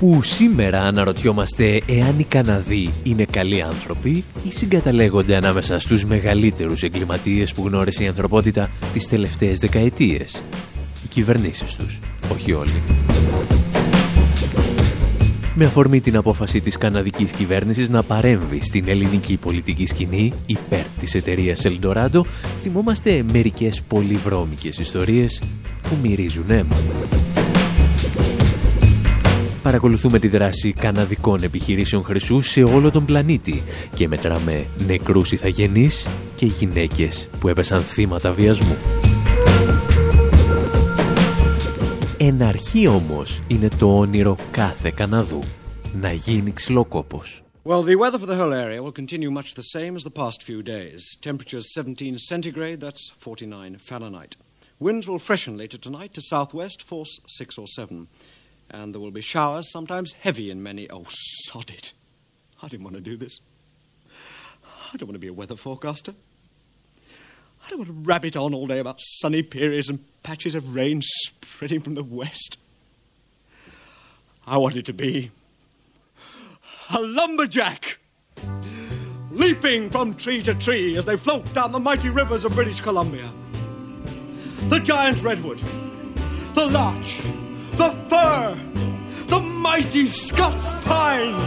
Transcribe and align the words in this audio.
Όπου 0.00 0.22
σήμερα 0.22 0.82
αναρωτιόμαστε 0.82 1.80
εάν 1.86 2.18
οι 2.18 2.24
Καναδοί 2.24 2.92
είναι 3.02 3.24
καλοί 3.24 3.62
άνθρωποι 3.62 4.24
ή 4.42 4.50
συγκαταλέγονται 4.50 5.36
ανάμεσα 5.36 5.78
στους 5.78 6.04
μεγαλύτερους 6.04 6.82
εγκληματίες 6.82 7.52
που 7.52 7.66
γνώρισε 7.66 8.04
η 8.04 8.06
ανθρωπότητα 8.06 8.70
τις 8.92 9.08
τελευταίες 9.08 9.58
δεκαετίες. 9.58 10.42
Οι 11.04 11.08
κυβερνήσεις 11.08 11.76
τους, 11.76 11.98
όχι 12.32 12.52
όλοι. 12.52 12.82
Με 15.54 15.64
αφορμή 15.64 16.00
την 16.00 16.16
απόφαση 16.16 16.60
της 16.60 16.76
καναδικής 16.76 17.32
κυβέρνησης 17.32 17.88
να 17.88 18.02
παρέμβει 18.02 18.60
στην 18.62 18.88
ελληνική 18.88 19.36
πολιτική 19.36 19.86
σκηνή 19.86 20.32
υπέρ 20.46 20.84
της 20.98 21.14
εταιρείας 21.14 21.60
Eldorado, 21.64 22.20
θυμόμαστε 22.58 23.24
μερικές 23.32 23.82
πολυβρώμικες 23.88 24.78
ιστορίες 24.78 25.42
που 25.82 25.96
μυρίζουν 26.02 26.50
αίμα 26.50 26.76
παρακολουθούμε 29.68 30.18
τη 30.18 30.28
δράση 30.28 30.72
καναδικών 30.72 31.42
επιχειρήσεων 31.42 32.04
χρυσού 32.04 32.40
σε 32.40 32.62
όλο 32.62 32.90
τον 32.90 33.04
πλανήτη 33.04 33.62
και 33.94 34.08
μετράμε 34.08 34.66
νεκρούς 34.86 35.32
ηθαγενείς 35.32 36.08
και 36.36 36.46
γυναίκες 36.46 37.28
που 37.40 37.48
έπεσαν 37.48 37.82
θύματα 37.82 38.32
βιασμού. 38.32 38.76
Ένα 42.16 42.46
αρχή 42.46 42.86
όμως 42.86 43.42
είναι 43.46 43.68
το 43.78 43.98
όνειρο 43.98 44.36
κάθε 44.50 44.90
Καναδού, 44.90 45.44
να 46.00 46.12
γίνει 46.12 46.52
ξυλοκόπος. 46.52 47.42
Well, 47.64 47.82
the 47.82 47.96
weather 47.96 48.18
for 48.18 48.26
the 48.26 48.38
whole 48.40 48.54
area 48.64 48.82
will 48.82 48.98
continue 49.02 49.30
much 49.30 49.54
the 49.54 49.68
same 49.76 49.92
as 49.96 50.02
the 50.02 50.16
past 50.22 50.38
few 50.42 50.62
days. 50.62 51.00
Temperatures 51.20 51.66
17 51.74 52.18
centigrade, 52.18 52.80
that's 52.80 53.12
49 53.18 53.76
Fahrenheit. 53.88 54.36
Winds 54.80 55.06
will 55.08 55.18
freshen 55.18 55.54
later 55.62 55.76
tonight 55.76 56.12
to 56.14 56.20
southwest, 56.20 56.78
force 56.90 57.20
6 57.26 57.58
or 57.58 57.66
7. 57.66 58.06
And 58.70 58.94
there 58.94 59.00
will 59.00 59.10
be 59.10 59.20
showers, 59.20 59.70
sometimes 59.70 60.12
heavy 60.14 60.50
in 60.50 60.62
many. 60.62 60.88
Oh, 60.90 61.06
sod 61.08 61.70
it. 61.70 61.92
I 62.62 62.68
didn't 62.68 62.84
want 62.84 62.96
to 62.96 63.02
do 63.02 63.16
this. 63.16 63.40
I 64.92 64.96
don't 64.96 65.08
want 65.08 65.14
to 65.14 65.20
be 65.20 65.28
a 65.28 65.32
weather 65.32 65.56
forecaster. 65.56 66.14
I 67.64 67.70
don't 67.70 67.78
want 67.78 67.88
to 67.88 68.08
rabbit 68.08 68.36
on 68.36 68.54
all 68.54 68.66
day 68.66 68.78
about 68.78 69.00
sunny 69.00 69.42
periods 69.42 69.88
and 69.88 70.04
patches 70.22 70.54
of 70.54 70.74
rain 70.74 71.02
spreading 71.02 71.80
from 71.80 71.94
the 71.94 72.02
west. 72.02 72.58
I 74.46 74.56
wanted 74.56 74.86
to 74.86 74.94
be 74.94 75.30
a 76.90 77.00
lumberjack, 77.00 77.98
leaping 79.30 79.90
from 79.90 80.14
tree 80.14 80.42
to 80.44 80.54
tree 80.54 80.96
as 80.96 81.04
they 81.04 81.18
float 81.18 81.52
down 81.52 81.72
the 81.72 81.78
mighty 81.78 82.08
rivers 82.08 82.44
of 82.46 82.54
British 82.54 82.80
Columbia. 82.80 83.28
The 84.68 84.78
giant 84.78 85.22
redwood, 85.22 85.58
the 86.54 86.66
larch, 86.66 87.20
the 87.78 87.90
fir, 88.10 88.56
the 89.28 89.38
mighty 89.38 90.06
Scots 90.06 90.72
pine, 90.84 91.38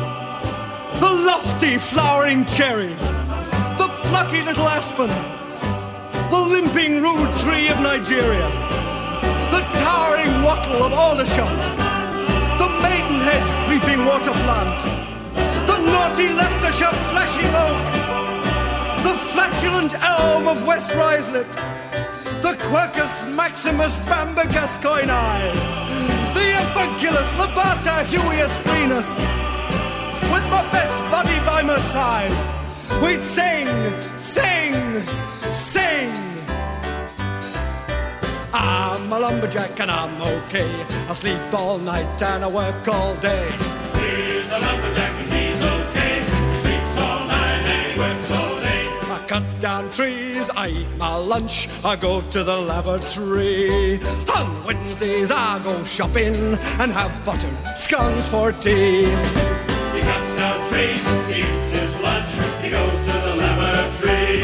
the 1.02 1.12
lofty 1.28 1.78
flowering 1.78 2.46
cherry, 2.46 2.94
the 3.78 3.90
plucky 4.08 4.42
little 4.42 4.70
aspen, 4.70 5.10
the 6.32 6.40
limping 6.40 7.02
rude 7.02 7.36
tree 7.36 7.68
of 7.68 7.82
Nigeria, 7.82 8.48
the 9.52 9.60
towering 9.84 10.42
wattle 10.42 10.82
of 10.84 10.94
Aldershot, 10.94 11.60
the 12.58 12.70
maidenhead 12.82 13.45
creeping 13.68 14.06
water 14.06 14.32
plant, 14.45 14.82
the 15.67 15.78
naughty 15.92 16.30
Leicestershire 16.30 16.95
flashing 17.11 17.52
oak, 17.67 19.04
the 19.04 19.14
flatulent 19.32 19.94
elm 20.02 20.48
of 20.48 20.66
West 20.66 20.92
Rislip, 20.92 21.50
the 22.42 22.54
Quercus 22.64 23.36
maximus 23.36 23.98
bamba 24.08 24.44
gascoini, 24.44 25.80
Fungulus, 26.73 27.32
Levata, 27.36 28.04
Huius, 28.11 28.58
Greenus. 28.64 29.11
With 30.33 30.45
my 30.49 30.64
best 30.71 30.99
buddy 31.11 31.37
by 31.45 31.61
my 31.61 31.77
side, 31.80 32.33
we'd 33.04 33.23
sing, 33.23 33.67
sing, 34.17 34.73
sing. 35.52 36.11
I'm 38.54 39.11
a 39.11 39.20
lumberjack 39.20 39.80
and 39.80 39.92
I'm 39.92 40.21
okay. 40.21 40.71
I 41.10 41.14
sleep 41.14 41.54
all 41.54 41.77
night 41.77 42.21
and 42.21 42.43
I 42.43 42.48
work 42.48 42.87
all 42.87 43.15
day. 43.15 43.48
He's 43.99 44.49
a 44.52 44.60
lumberjack 44.60 45.30
down 49.71 49.89
trees, 49.89 50.49
I 50.49 50.67
eat 50.67 50.92
my 50.98 51.15
lunch, 51.15 51.70
I 51.86 51.95
go 51.95 52.20
to 52.36 52.43
the 52.43 52.58
lavatory. 52.58 54.02
On 54.37 54.48
Wednesdays 54.65 55.32
I 55.32 55.59
go 55.64 55.73
shopping 55.86 56.36
and 56.82 56.92
have 56.92 57.14
buttered 57.26 57.59
scones 57.77 58.27
for 58.27 58.52
tea. 58.52 59.05
He 59.95 60.02
cuts 60.10 60.31
down 60.42 60.60
trees, 60.70 61.04
he 61.31 61.43
eats 61.48 61.70
his 61.77 61.92
lunch, 62.05 62.31
he 62.61 62.70
goes 62.77 62.98
to 63.08 63.15
the 63.27 63.36
lavatory. 63.43 64.43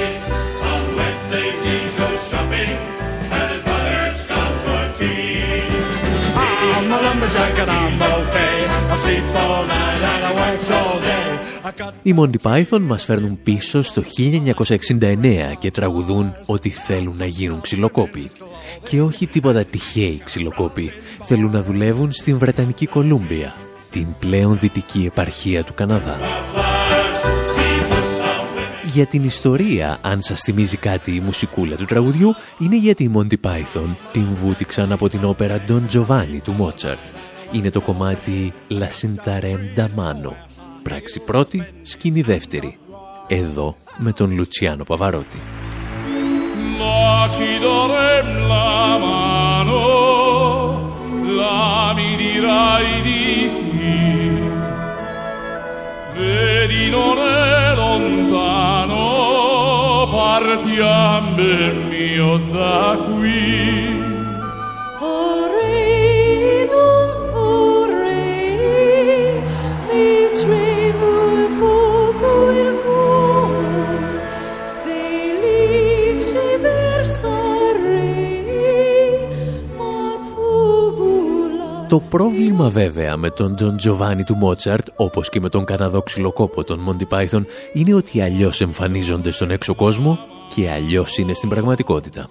On 0.71 0.83
Wednesdays 0.97 1.59
he 1.67 1.77
goes 1.99 2.21
shopping 2.29 2.71
and 3.33 3.47
has 3.51 3.63
buttered 3.69 4.15
scones 4.23 4.59
for 4.65 4.83
tea. 4.97 5.59
I'm 6.77 6.89
a 6.95 6.99
lumberjack 7.05 7.55
and 7.63 7.71
I'm 7.79 8.01
okay. 8.15 8.55
I 8.91 8.95
sleep 9.03 9.27
all 9.43 9.65
night 9.75 10.01
and 10.11 10.23
I 10.29 10.31
work 10.39 10.61
all 10.79 10.99
day. 11.01 11.06
Οι 12.03 12.15
Monty 12.17 12.35
Python 12.41 12.79
μας 12.79 13.03
φέρνουν 13.03 13.39
πίσω 13.43 13.81
στο 13.81 14.03
1969 14.17 15.53
και 15.59 15.71
τραγουδούν 15.71 16.33
ότι 16.45 16.69
θέλουν 16.69 17.15
να 17.17 17.25
γίνουν 17.25 17.61
ξυλοκόποι. 17.61 18.29
Και 18.89 19.01
όχι 19.01 19.27
τίποτα 19.27 19.63
τυχαίοι 19.63 20.21
ξυλοκόποι. 20.23 20.91
Θέλουν 21.21 21.51
να 21.51 21.63
δουλεύουν 21.63 22.11
στην 22.11 22.37
Βρετανική 22.37 22.85
Κολούμπια, 22.85 23.53
την 23.91 24.07
πλέον 24.19 24.59
δυτική 24.59 25.05
επαρχία 25.05 25.63
του 25.63 25.73
Καναδά. 25.73 26.19
Για 28.93 29.05
την 29.05 29.23
ιστορία, 29.23 29.99
αν 30.01 30.21
σας 30.21 30.39
θυμίζει 30.39 30.77
κάτι 30.77 31.15
η 31.15 31.19
μουσικούλα 31.19 31.75
του 31.75 31.85
τραγουδιού, 31.85 32.35
είναι 32.59 32.77
γιατί 32.77 33.03
οι 33.03 33.11
Monty 33.15 33.49
Python 33.49 33.95
την 34.11 34.27
βούτυξαν 34.33 34.91
από 34.91 35.09
την 35.09 35.23
όπερα 35.23 35.63
Don 35.67 35.81
Giovanni 35.93 36.39
του 36.43 36.51
Μότσαρτ. 36.51 37.05
Είναι 37.51 37.69
το 37.69 37.81
κομμάτι 37.81 38.53
La 38.69 38.87
Sintarem 39.01 39.59
da 39.75 39.87
Mano 39.97 40.46
πράξη 40.87 41.19
πρώτη, 41.19 41.67
σκηνή 41.81 42.21
δεύτερη. 42.21 42.77
Εδώ 43.27 43.75
με 43.97 44.11
τον 44.11 44.31
Λουτσιάνο 44.35 44.83
Παβαρότη. 44.83 45.39
Vedi 56.19 56.83
non 56.97 57.17
è 57.51 57.75
lontano, 57.83 59.03
partiamo 60.17 61.43
mio 61.91 62.31
da 62.53 62.81
qui. 63.05 63.97
Το 81.87 81.99
πρόβλημα 81.99 82.69
βέβαια 82.69 83.17
με 83.17 83.29
τον 83.29 83.55
Ντον 83.55 83.77
Τζοβάνι 83.77 84.23
του 84.23 84.35
Μότσαρτ, 84.35 84.87
όπως 84.95 85.29
και 85.29 85.39
με 85.39 85.49
τον 85.49 85.65
Καναδό 85.65 86.01
ξυλοκόπο 86.01 86.63
των 86.63 86.79
Μόντι 86.79 87.05
Πάιθον, 87.05 87.45
είναι 87.73 87.93
ότι 87.93 88.21
αλλιώς 88.21 88.61
εμφανίζονται 88.61 89.31
στον 89.31 89.51
έξω 89.51 89.75
κόσμο 89.75 90.17
και 90.55 90.69
αλλιώς 90.71 91.17
είναι 91.17 91.33
στην 91.33 91.49
πραγματικότητα. 91.49 92.29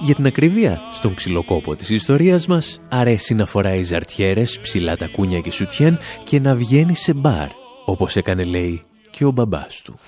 Για 0.00 0.14
την 0.14 0.26
ακρίβεια, 0.26 0.80
στον 0.92 1.14
ξυλοκόπο 1.14 1.74
της 1.74 1.90
ιστορίας 1.90 2.46
μας 2.46 2.80
αρέσει 2.88 3.34
να 3.34 3.46
φοράει 3.46 3.82
ζαρτιέρες, 3.82 4.60
ψηλά 4.60 4.96
τακούνια 4.96 5.40
και 5.40 5.50
σουτιέν 5.50 5.98
και 6.24 6.40
να 6.40 6.54
βγαίνει 6.54 6.94
σε 6.96 7.14
μπαρ, 7.14 7.48
όπως 7.84 8.16
έκανε 8.16 8.44
λέει 8.44 8.82
και 9.10 9.24
ο 9.24 9.30
μπαμπάς 9.30 9.82
του. 9.82 9.98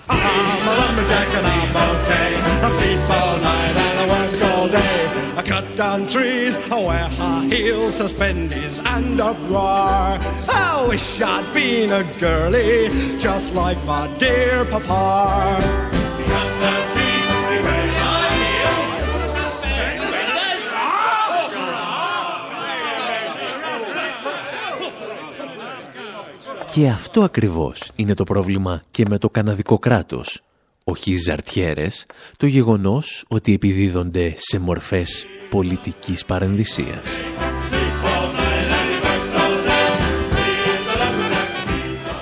Και 26.72 26.88
αυτό 26.88 27.22
ακριβώς 27.22 27.90
είναι 27.94 28.14
το 28.14 28.24
πρόβλημα 28.24 28.82
και 28.90 29.04
με 29.08 29.19
το 29.19 29.31
καναδικό 29.31 29.78
κράτος. 29.78 30.47
Όχι 30.90 31.17
ζαρτιέρες, 31.17 32.06
το 32.37 32.46
γεγονός 32.46 33.25
ότι 33.29 33.52
επιδίδονται 33.52 34.35
σε 34.37 34.58
μορφές 34.58 35.26
πολιτικής 35.50 36.25
παρενδυσίας. 36.25 37.05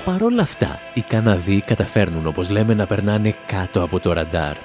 Παρ' 0.05 0.23
όλα 0.23 0.41
αυτά, 0.41 0.79
οι 0.93 1.01
Καναδοί 1.01 1.61
καταφέρνουν, 1.61 2.27
όπως 2.27 2.49
λέμε, 2.49 2.73
να 2.73 2.85
περνάνε 2.85 3.35
κάτω 3.47 3.83
από 3.83 3.99
το 3.99 4.13
ραντάρ. 4.13 4.55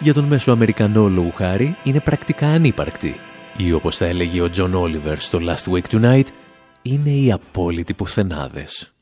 Για 0.00 0.14
τον 0.14 0.24
μέσο 0.24 0.52
Αμερικανό 0.52 1.08
λόγου 1.08 1.32
χάρη 1.34 1.76
είναι 1.84 2.00
πρακτικά 2.00 2.46
ανύπαρκτοι. 2.46 3.16
Ή 3.56 3.72
όπως 3.72 3.96
θα 3.96 4.06
έλεγε 4.06 4.40
ο 4.40 4.50
Τζον 4.50 4.74
Όλιβερ 4.74 5.20
στο 5.20 5.38
Last 5.42 5.72
Week 5.72 5.94
Tonight, 5.94 6.26
είναι 6.82 7.10
οι 7.10 7.32
απόλυτοι 7.32 7.94
πουθενάδες. 7.94 8.94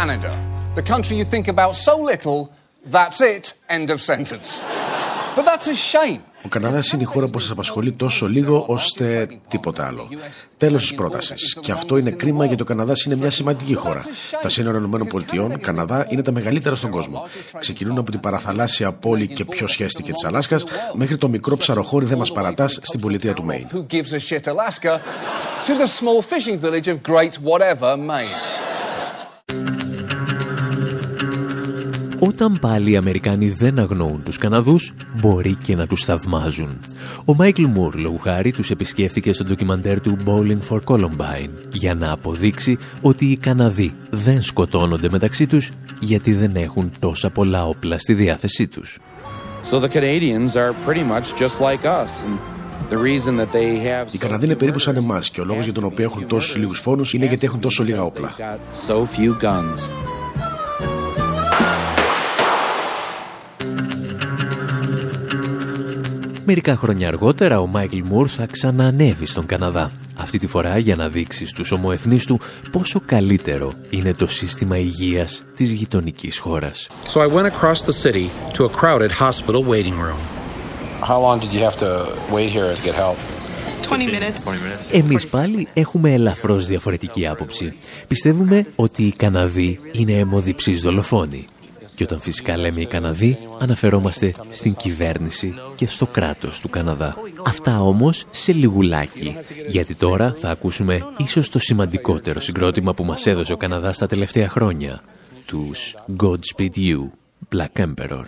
Canada, 0.00 0.32
the 0.74 0.86
country 0.92 1.14
you 1.20 1.26
think 1.34 1.46
about 1.48 1.74
so 1.88 1.94
little, 2.12 2.38
that's 2.96 3.20
it, 3.34 3.44
end 3.76 3.88
of 3.94 3.98
sentence. 4.12 4.48
But 5.36 5.44
that's 5.50 5.66
a 5.68 5.74
shame. 5.74 6.20
Ο 6.44 6.48
Καναδάς 6.48 6.92
είναι 6.92 7.02
η 7.02 7.04
χώρα 7.04 7.26
που 7.26 7.38
σας 7.38 7.50
απασχολεί 7.50 7.92
τόσο 7.92 8.28
λίγο 8.28 8.64
ώστε 8.68 9.26
τίποτα 9.48 9.86
άλλο. 9.86 10.08
Τέλος 10.56 10.82
της 10.82 10.94
πρότασης. 10.94 11.56
Και 11.60 11.72
αυτό 11.72 11.96
είναι 11.96 12.10
κρίμα 12.10 12.44
γιατί 12.44 12.62
ο 12.62 12.64
Καναδάς 12.64 13.04
είναι 13.04 13.16
μια 13.16 13.30
σημαντική 13.30 13.74
χώρα. 13.74 14.02
Τα 14.42 14.48
σύνορα 14.48 14.78
ΗΠΑ, 14.78 15.56
Καναδά, 15.60 16.06
είναι 16.08 16.22
τα 16.22 16.32
μεγαλύτερα 16.32 16.74
στον 16.74 16.90
κόσμο. 16.90 17.26
Ξεκινούν 17.58 17.98
από 17.98 18.10
την 18.10 18.20
παραθαλάσσια 18.20 18.92
πόλη 18.92 19.28
και 19.28 19.44
πιο 19.44 19.66
σχέστηκε 19.66 20.12
της 20.12 20.24
Αλάσκας 20.24 20.64
μέχρι 20.94 21.16
το 21.16 21.28
μικρό 21.28 21.56
ψαροχώρι 21.56 22.06
δεν 22.06 22.18
μας 22.18 22.32
παρατάς 22.32 22.78
στην 22.82 23.00
πολιτεία 23.00 23.34
του 23.34 23.44
Μέιν. 23.44 23.66
Όταν 32.18 32.58
πάλι 32.60 32.90
οι 32.90 32.96
Αμερικάνοι 32.96 33.48
δεν 33.48 33.78
αγνοούν 33.78 34.22
τους 34.22 34.38
Καναδούς, 34.38 34.92
μπορεί 35.20 35.54
και 35.54 35.74
να 35.74 35.86
τους 35.86 36.04
θαυμάζουν. 36.04 36.80
Ο 37.24 37.34
Μάικλ 37.34 37.64
Μουρ, 37.64 37.94
λόγου 37.94 38.18
χάρη, 38.18 38.52
τους 38.52 38.70
επισκέφθηκε 38.70 39.32
στο 39.32 39.44
ντοκιμαντέρ 39.44 40.00
του 40.00 40.16
Bowling 40.24 40.68
for 40.70 40.80
Columbine 40.84 41.50
για 41.72 41.94
να 41.94 42.12
αποδείξει 42.12 42.78
ότι 43.00 43.24
οι 43.24 43.36
Καναδοί 43.36 43.94
δεν 44.10 44.42
σκοτώνονται 44.42 45.08
μεταξύ 45.10 45.46
τους 45.46 45.70
γιατί 46.00 46.32
δεν 46.32 46.56
έχουν 46.56 46.92
τόσα 46.98 47.30
πολλά 47.30 47.66
όπλα 47.66 47.98
στη 47.98 48.14
διάθεσή 48.14 48.66
τους. 48.66 48.98
So 49.70 49.80
the 49.80 49.88
Canadians 49.88 50.54
are 50.54 50.72
pretty 50.86 51.04
much 51.12 51.26
just 51.40 51.60
like 51.60 51.84
us. 51.84 52.10
Οι 54.10 54.18
Καναδοί 54.18 54.44
είναι 54.44 54.54
περίπου 54.54 54.78
σαν 54.78 54.96
εμάς 54.96 55.30
και 55.30 55.40
ο 55.40 55.44
λόγος 55.44 55.64
για 55.64 55.72
τον 55.72 55.84
οποίο 55.84 56.04
έχουν 56.04 56.26
τόσους 56.26 56.56
λίγους 56.56 56.78
φόνους 56.78 57.12
είναι 57.12 57.26
γιατί 57.26 57.46
έχουν 57.46 57.60
τόσο 57.60 57.84
λίγα 57.84 58.02
όπλα. 58.02 58.34
Μερικά 66.48 66.76
χρόνια 66.76 67.08
αργότερα 67.08 67.60
ο 67.60 67.66
Μάικλ 67.66 67.98
Μουρ 68.04 68.28
θα 68.30 68.46
ξανανεύει 68.46 69.26
στον 69.26 69.46
Καναδά. 69.46 69.90
Αυτή 70.16 70.38
τη 70.38 70.46
φορά 70.46 70.78
για 70.78 70.96
να 70.96 71.08
δείξει 71.08 71.46
στους 71.46 71.72
ομοεθνείς 71.72 72.24
του 72.24 72.40
πόσο 72.70 73.00
καλύτερο 73.06 73.72
είναι 73.90 74.14
το 74.14 74.26
σύστημα 74.26 74.78
υγείας 74.78 75.44
της 75.56 75.72
γειτονικής 75.72 76.38
χώρας. 76.38 76.88
So 77.14 77.20
I 77.20 77.26
went 77.26 77.46
across 77.46 77.82
the 77.82 77.92
city 77.92 78.30
to 78.56 78.64
a 78.64 78.68
crowded 78.68 79.10
hospital 79.10 79.62
waiting 79.62 79.98
room. 80.06 80.20
How 81.00 81.20
long 81.20 81.38
did 81.40 81.52
you 81.52 81.62
have 81.68 81.76
to 81.84 81.90
wait 82.34 82.50
here 82.56 82.74
to 82.76 82.82
get 82.82 82.94
help? 82.94 83.16
20 83.88 84.96
Εμείς 84.96 85.26
πάλι 85.26 85.68
έχουμε 85.74 86.12
ελαφρώς 86.12 86.66
διαφορετική 86.66 87.26
άποψη. 87.26 87.76
Πιστεύουμε 88.08 88.66
ότι 88.76 89.02
οι 89.02 89.14
Καναδοί 89.16 89.78
είναι 89.92 90.12
αιμοδιψείς 90.12 90.82
δολοφόνοι. 90.82 91.44
Και 91.96 92.04
όταν 92.04 92.20
φυσικά 92.20 92.56
λέμε 92.56 92.80
οι 92.80 92.86
Καναδοί, 92.86 93.38
αναφερόμαστε 93.58 94.34
στην 94.50 94.74
κυβέρνηση 94.74 95.54
και 95.74 95.86
στο 95.86 96.06
κράτος 96.06 96.60
του 96.60 96.68
Καναδά. 96.68 97.16
Αυτά 97.46 97.80
όμως 97.82 98.26
σε 98.30 98.52
λιγουλάκι, 98.52 99.36
γιατί 99.68 99.94
τώρα 99.94 100.34
θα 100.38 100.50
ακούσουμε 100.50 101.04
ίσως 101.16 101.48
το 101.48 101.58
σημαντικότερο 101.58 102.40
συγκρότημα 102.40 102.94
που 102.94 103.04
μας 103.04 103.26
έδωσε 103.26 103.52
ο 103.52 103.56
Καναδάς 103.56 103.98
τα 103.98 104.06
τελευταία 104.06 104.48
χρόνια, 104.48 105.02
τους 105.46 105.94
Godspeed 106.22 106.76
You, 106.76 107.10
Black 107.54 107.86
Emperor. 107.86 108.24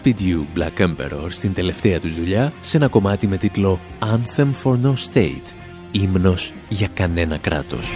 Godspeed 0.00 0.20
You 0.20 0.58
Black 0.58 0.82
Emperor 0.82 1.26
στην 1.28 1.52
τελευταία 1.52 2.00
τους 2.00 2.14
δουλειά 2.14 2.52
σε 2.60 2.76
ένα 2.76 2.88
κομμάτι 2.88 3.26
με 3.26 3.36
τίτλο 3.36 3.80
Anthem 4.00 4.48
for 4.62 4.78
No 4.82 4.92
State, 5.12 5.54
ύμνος 5.90 6.52
για 6.68 6.88
κανένα 6.94 7.38
κράτος. 7.38 7.90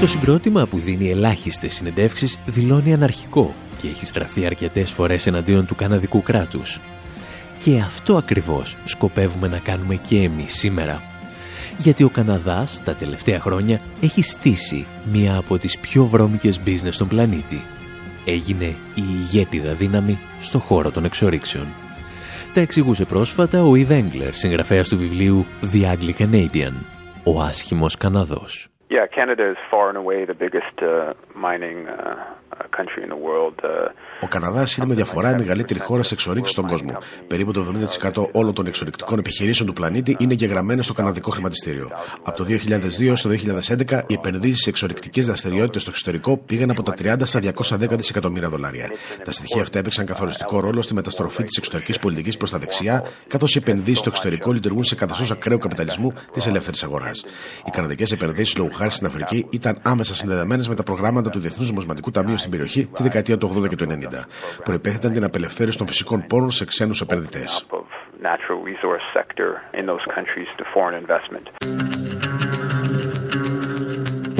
Το 0.00 0.06
συγκρότημα 0.06 0.66
που 0.66 0.78
δίνει 0.78 1.10
ελάχιστες 1.10 1.74
συνεντεύξεις 1.74 2.38
δηλώνει 2.46 2.92
αναρχικό 2.92 3.54
και 3.80 3.88
έχει 3.88 4.06
στραφεί 4.06 4.46
αρκετές 4.46 4.90
φορές 4.90 5.26
εναντίον 5.26 5.66
του 5.66 5.74
καναδικού 5.74 6.22
κράτους. 6.22 6.80
Και 7.58 7.78
αυτό 7.78 8.16
ακριβώς 8.16 8.76
σκοπεύουμε 8.84 9.48
να 9.48 9.58
κάνουμε 9.58 9.94
και 9.94 10.16
εμείς 10.16 10.52
σήμερα. 10.58 11.02
Γιατί 11.78 12.04
ο 12.04 12.08
Καναδάς 12.08 12.82
τα 12.84 12.94
τελευταία 12.94 13.40
χρόνια 13.40 13.80
έχει 14.00 14.22
στήσει 14.22 14.86
μία 15.12 15.36
από 15.36 15.58
τις 15.58 15.78
πιο 15.78 16.04
βρώμικες 16.04 16.60
business 16.66 16.92
στον 16.92 17.08
πλανήτη. 17.08 17.62
Έγινε 18.28 18.64
η 18.94 19.02
ηγέτιδα 19.18 19.74
δύναμη 19.74 20.18
στο 20.38 20.58
χώρο 20.58 20.90
των 20.90 21.04
εξορίξεων. 21.04 21.66
Τα 22.54 22.60
εξηγούσε 22.60 23.04
πρόσφατα 23.04 23.62
ο 23.62 23.72
Eve 23.72 23.90
Engler, 23.90 24.30
συγγραφέας 24.30 24.88
του 24.88 24.98
βιβλίου 24.98 25.46
The 25.72 25.82
Ugly 25.82 26.14
Canadian, 26.18 26.72
ο 27.24 27.40
άσχημος 27.40 27.96
Καναδός. 27.96 28.68
Yeah, 28.96 29.06
Canada 29.18 29.44
is 29.54 29.58
far 29.72 29.86
and 29.90 29.98
away 30.04 30.18
the 30.32 30.38
biggest 30.44 30.76
uh, 30.82 31.12
mining 31.46 31.78
uh, 31.88 32.16
country 32.76 33.00
in 33.04 33.10
the 33.14 33.20
world. 33.28 33.56
Uh, 33.62 33.90
Ο 34.20 34.26
Καναδάς 34.26 34.76
είναι 34.76 34.86
με 34.86 34.94
διαφορά 34.94 35.30
η 35.30 35.34
μεγαλύτερη 35.34 35.80
χώρα 35.80 36.02
σε 36.02 36.14
εξορίξεις 36.14 36.52
στον 36.52 36.66
κόσμο. 36.66 36.98
Περίπου 37.26 37.52
το 37.52 37.72
70% 38.12 38.24
όλων 38.32 38.54
των 38.54 38.66
εξορικτικών 38.66 39.18
επιχειρήσεων 39.18 39.68
του 39.68 39.74
πλανήτη 39.74 40.16
είναι 40.18 40.32
εγγεγραμμένε 40.32 40.82
στο 40.82 40.92
καναδικό 40.92 41.30
χρηματιστήριο. 41.30 41.90
Από 42.22 42.36
το 42.36 42.44
2002 42.44 43.12
στο 43.14 43.30
2011, 43.30 44.02
οι 44.06 44.14
επενδύσεις 44.14 44.62
σε 44.62 44.68
εξορικτικές 44.70 45.26
δραστηριότητες 45.26 45.82
στο 45.82 45.90
εξωτερικό 45.90 46.36
πήγαν 46.36 46.70
από 46.70 46.82
τα 46.82 46.92
30 47.02 47.14
στα 47.22 47.40
210 47.40 47.96
δισεκατομμύρια 47.96 48.48
δολάρια. 48.48 48.90
Τα 49.24 49.30
στοιχεία 49.32 49.62
αυτά 49.62 49.78
έπαιξαν 49.78 50.06
καθοριστικό 50.06 50.60
ρόλο 50.60 50.82
στη 50.82 50.94
μεταστροφή 50.94 51.42
της 51.44 51.56
εξωτερικής 51.56 51.98
πολιτικής 51.98 52.36
προς 52.36 52.50
τα 52.50 52.58
δεξιά, 52.58 53.04
καθώς 53.28 53.54
οι 53.54 53.58
επενδύσεις 53.58 53.98
στο 53.98 54.08
εξωτερικό 54.08 54.52
λειτουργούν 54.52 54.84
σε 54.84 54.94
καθεστώς 54.94 55.30
ακραίου 55.30 55.58
καπιταλισμού 55.58 56.12
της 56.32 56.46
ελεύθερης 56.46 56.82
αγοράς. 56.82 57.24
Οι 57.66 57.70
καναδικές 57.70 58.12
επενδύσεις 58.12 58.56
λόγου 58.56 58.70
χάρη 58.78 58.90
στην 58.90 59.06
Αφρική 59.06 59.46
ήταν 59.50 59.78
άμεσα 59.82 60.14
συνδεδεμένες 60.14 60.68
με 60.68 60.74
τα 60.74 60.82
προγράμματα 60.82 61.30
του 61.30 61.38
Διεθνούς 61.38 61.68
Νομισματικού 61.70 62.10
Ταμείου 62.10 62.36
στην 62.36 62.50
περιοχή 62.50 62.86
τη 62.86 63.02
δεκαετία 63.02 63.38
του 63.38 63.62
80 63.64 63.68
και 63.68 63.76
του 63.76 63.86
90. 63.88 63.94
Προϋπέθεταν 64.64 65.12
την 65.12 65.24
απελευθέρωση 65.24 65.78
των 65.78 65.86
φυσικών 65.86 66.26
πόρων 66.26 66.50
σε 66.50 66.64
ξένους 66.64 67.00
επενδυτές. 67.00 67.66
natural 68.32 68.60
resource 68.72 69.06
sector 69.18 69.50
in 69.78 69.84
those 69.90 70.04
countries 70.16 70.48
to 70.58 70.64
foreign 70.74 70.96
investment. 71.04 71.44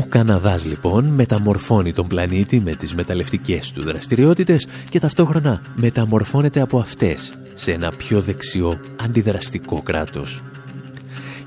Ο 0.02 0.08
Καναδάς 0.08 0.66
λοιπόν 0.66 1.04
μεταμορφώνει 1.04 1.92
τον 1.92 2.06
πλανήτη 2.06 2.60
με 2.60 2.74
τις 2.74 2.94
μεταλλευτικές 2.94 3.72
του 3.72 3.82
δραστηριότητες 3.82 4.68
και 4.90 5.00
ταυτόχρονα 5.00 5.62
μεταμορφώνεται 5.74 6.60
από 6.60 6.78
αυτές 6.78 7.38
σε 7.54 7.72
ένα 7.72 7.92
πιο 7.96 8.20
δεξιό 8.20 8.78
αντιδραστικό 9.04 9.82
κράτος. 9.82 10.42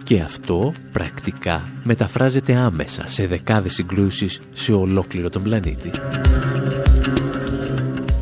Και 0.03 0.21
αυτό 0.21 0.73
πρακτικά 0.91 1.63
μεταφράζεται 1.83 2.55
άμεσα 2.55 3.07
σε 3.07 3.27
δεκάδες 3.27 3.73
συγκρούσεις 3.73 4.41
σε 4.53 4.73
ολόκληρο 4.73 5.29
τον 5.29 5.43
πλανήτη. 5.43 5.91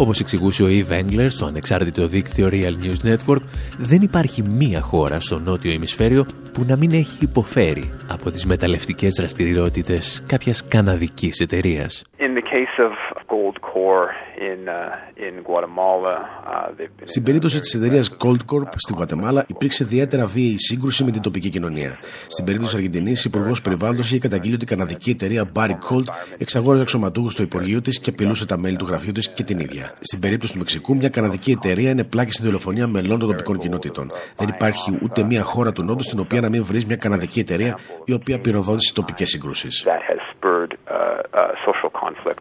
Όπως 0.01 0.19
εξηγούσε 0.19 0.63
ο 0.63 0.67
Eve 0.67 0.99
Engler 0.99 1.27
στο 1.29 1.45
ανεξάρτητο 1.45 2.07
δίκτυο 2.07 2.49
Real 2.51 2.73
News 2.83 3.09
Network, 3.09 3.41
δεν 3.77 4.01
υπάρχει 4.01 4.41
μία 4.41 4.81
χώρα 4.81 5.19
στο 5.19 5.39
νότιο 5.39 5.71
ημισφαίριο 5.71 6.25
που 6.53 6.63
να 6.67 6.77
μην 6.77 6.91
έχει 6.91 7.23
υποφέρει 7.23 7.91
από 8.09 8.29
τις 8.29 8.45
μεταλλευτικές 8.45 9.13
δραστηριότητες 9.13 10.23
κάποιας 10.27 10.67
καναδικής 10.67 11.39
εταιρείας. 11.39 12.03
In 12.19 12.33
the 12.37 12.41
case 12.41 12.75
of 12.87 12.93
Goldcore 13.33 14.07
in, 14.51 14.61
uh, 14.67 15.25
in 15.27 15.33
Guatemala, 15.49 16.15
uh, 16.15 16.67
they've 16.77 16.95
been 16.97 17.07
Στην 17.07 17.23
περίπτωση 17.23 17.59
της 17.59 17.73
εταιρείας 17.73 18.17
Goldcorp 18.23 18.69
στη 18.75 18.93
Γουατεμάλα 18.93 19.45
υπήρξε 19.47 19.83
ιδιαίτερα 19.83 20.25
βίαιη 20.25 20.55
σύγκρουση 20.57 21.03
με 21.03 21.11
την 21.11 21.21
τοπική 21.21 21.49
κοινωνία. 21.49 21.99
Στην 22.27 22.45
περίπτωση 22.45 22.75
της 22.75 22.85
Αργεντινής, 22.85 23.25
η 23.25 23.29
Υπουργός 23.33 23.61
Περιβάλλοντος 23.61 24.07
είχε 24.09 24.19
καταγγείλει 24.19 24.53
ότι 24.53 24.63
η 24.63 24.67
καναδική 24.67 25.09
εταιρεία 25.09 25.51
Barry 25.55 25.77
Colt 25.89 26.05
εξαγόραζε 26.37 26.81
αξιωματούχους 26.81 27.33
στο 27.33 27.43
Υπουργείο 27.43 27.81
της 27.81 27.99
και 27.99 28.09
απειλούσε 28.09 28.45
τα 28.45 28.57
μέλη 28.57 28.75
του 28.75 28.85
γραφείου 28.85 29.11
της 29.11 29.29
και 29.29 29.43
την 29.43 29.59
ίδια. 29.59 29.88
Στην 29.99 30.19
περίπτωση 30.19 30.53
του 30.53 30.59
Μεξικού, 30.59 30.95
μια 30.95 31.09
καναδική 31.09 31.51
εταιρεία 31.51 31.89
είναι 31.89 32.03
πλάκη 32.03 32.31
στην 32.31 32.45
δολοφονία 32.45 32.87
μελών 32.87 33.19
των 33.19 33.27
τοπικών 33.29 33.59
κοινότητων. 33.59 34.11
Δεν 34.35 34.47
υπάρχει 34.47 34.97
ούτε 35.01 35.23
μια 35.23 35.43
χώρα 35.43 35.71
του 35.71 35.83
Νότου 35.83 36.03
στην 36.03 36.19
οποία 36.19 36.41
να 36.41 36.49
μην 36.49 36.63
βρεις 36.63 36.85
μια 36.85 36.95
καναδική 36.95 37.39
εταιρεία 37.39 37.79
η 38.05 38.13
οποία 38.13 38.39
πυροδότησε 38.39 38.93
τοπικές 38.93 39.29
συγκρούσεις. 39.29 39.83
that 39.85 40.01
has 40.11 40.21
spurred 40.33 40.71
uh, 40.73 41.21
uh, 41.39 41.53
social 41.67 41.91
conflict. 42.03 42.39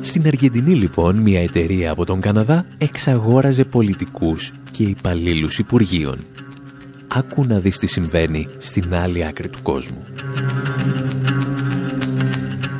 Στην 0.00 0.26
Αργεντινή 0.26 0.74
λοιπόν 0.74 1.16
μια 1.16 1.42
εταιρεία 1.42 1.90
από 1.90 2.04
τον 2.04 2.20
Καναδά 2.20 2.64
εξαγόραζε 2.78 3.64
πολιτικούς 3.64 4.52
και 4.72 4.82
υπαλλήλους 4.82 5.58
υπουργείων. 5.58 6.18
Άκου 7.14 7.44
να 7.44 7.58
δεις 7.58 7.78
τι 7.78 7.86
συμβαίνει 7.86 8.48
στην 8.58 8.94
άλλη 8.94 9.26
άκρη 9.26 9.48
του 9.48 9.58
κόσμου. 9.62 10.06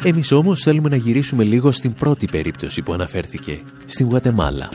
Εμείς 0.04 0.32
όμως 0.32 0.62
θέλουμε 0.62 0.88
να 0.88 0.96
γυρίσουμε 0.96 1.44
λίγο 1.44 1.72
στην 1.72 1.94
πρώτη 1.94 2.26
περίπτωση 2.26 2.82
που 2.82 2.92
αναφέρθηκε, 2.92 3.60
στην 3.86 4.06
Γουατεμάλα. 4.06 4.68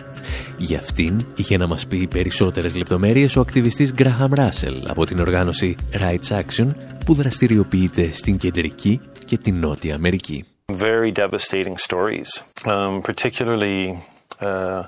Για 0.57 0.79
αυτήν 0.79 1.19
είχε 1.35 1.57
να 1.57 1.67
μας 1.67 1.87
πει 1.87 2.07
περισσότερες 2.07 2.75
λεπτομέρειες 2.75 3.35
ο 3.35 3.41
ακτιβιστής 3.41 3.93
Graham 3.97 4.39
Russell 4.39 4.83
από 4.87 5.05
την 5.05 5.19
οργάνωση 5.19 5.75
Rights 5.93 6.39
Action 6.39 6.67
που 7.05 7.13
δραστηριοποιείται 7.13 8.11
στην 8.11 8.37
Κεντρική 8.37 8.99
και 9.25 9.37
την 9.37 9.59
Νότια 9.59 9.95
Αμερική. 9.95 10.45
very 10.67 11.11
devastating 11.11 11.77
stories, 11.77 12.29
um, 12.65 13.01
particularly 13.01 13.79
uh, 14.39 14.83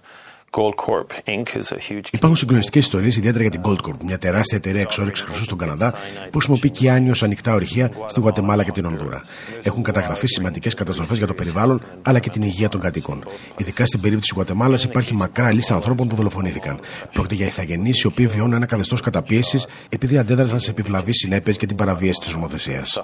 Goldcorp 0.58 1.10
Inc. 1.26 1.48
is 1.56 1.72
a 1.72 1.80
huge. 1.90 2.08
Υπάρχουν 2.12 2.36
συγκλονιστικές 2.36 2.84
ιστορίες, 2.84 3.18
ιδιαίτερα 3.18 3.44
για 3.44 3.52
την 3.52 3.62
Goldcorp, 3.66 3.98
μια 4.04 4.18
τεράστια 4.18 4.58
εταιρεία 4.58 4.82
εξόρυξης 4.82 5.26
χρυσού 5.26 5.44
στον 5.44 5.58
Καναδά 5.58 5.92
που 6.24 6.38
χρησιμοποιεί 6.38 6.70
και 6.70 6.92
άνιο 6.92 7.14
ανοιχτά 7.22 7.54
ορυχεία 7.54 7.92
στη 8.06 8.20
Γουατεμάλα 8.20 8.64
και 8.64 8.72
την 8.72 8.86
Ονδούρα. 8.86 9.22
Έχουν 9.64 9.84
καταγραφεί 9.84 10.28
σημαντικές 10.28 10.74
καταστροφές 10.74 11.18
για 11.18 11.28
το 11.28 11.34
περιβάλλον 11.34 11.82
αλλά 12.02 12.20
και 12.20 12.30
την 12.30 12.42
υγεία 12.42 12.70
των 12.70 12.82
κατοίκων. 12.82 13.24
Ειδικά 13.58 13.86
στην 13.86 14.00
περίπτωση 14.00 14.28
της 14.28 14.36
Γουατεμάλας 14.36 14.84
υπάρχει 14.84 15.14
μακρά 15.14 15.52
λίστα 15.52 15.74
ανθρώπων 15.74 16.08
που 16.08 16.16
δολοφονήθηκαν. 16.16 16.80
Πρόκειται 17.12 17.36
για 17.36 17.46
ηθαγενείς 17.46 18.02
οι 18.02 18.08
οποίοι 18.08 18.28
βιώνουν 18.28 18.54
ένα 18.54 18.66
καθεστώς 18.66 19.02
καταπίεσης 19.02 19.68
επειδή 19.90 20.18
αντέδρασαν 20.18 20.60
σε 20.60 20.72
επιβλαβείς 20.72 21.18
συνέπειες 21.18 21.58
και 21.58 21.66
την 21.66 21.76
παραβίαση 21.76 22.20
της 22.20 22.34
νομοθεσίας. 22.34 23.02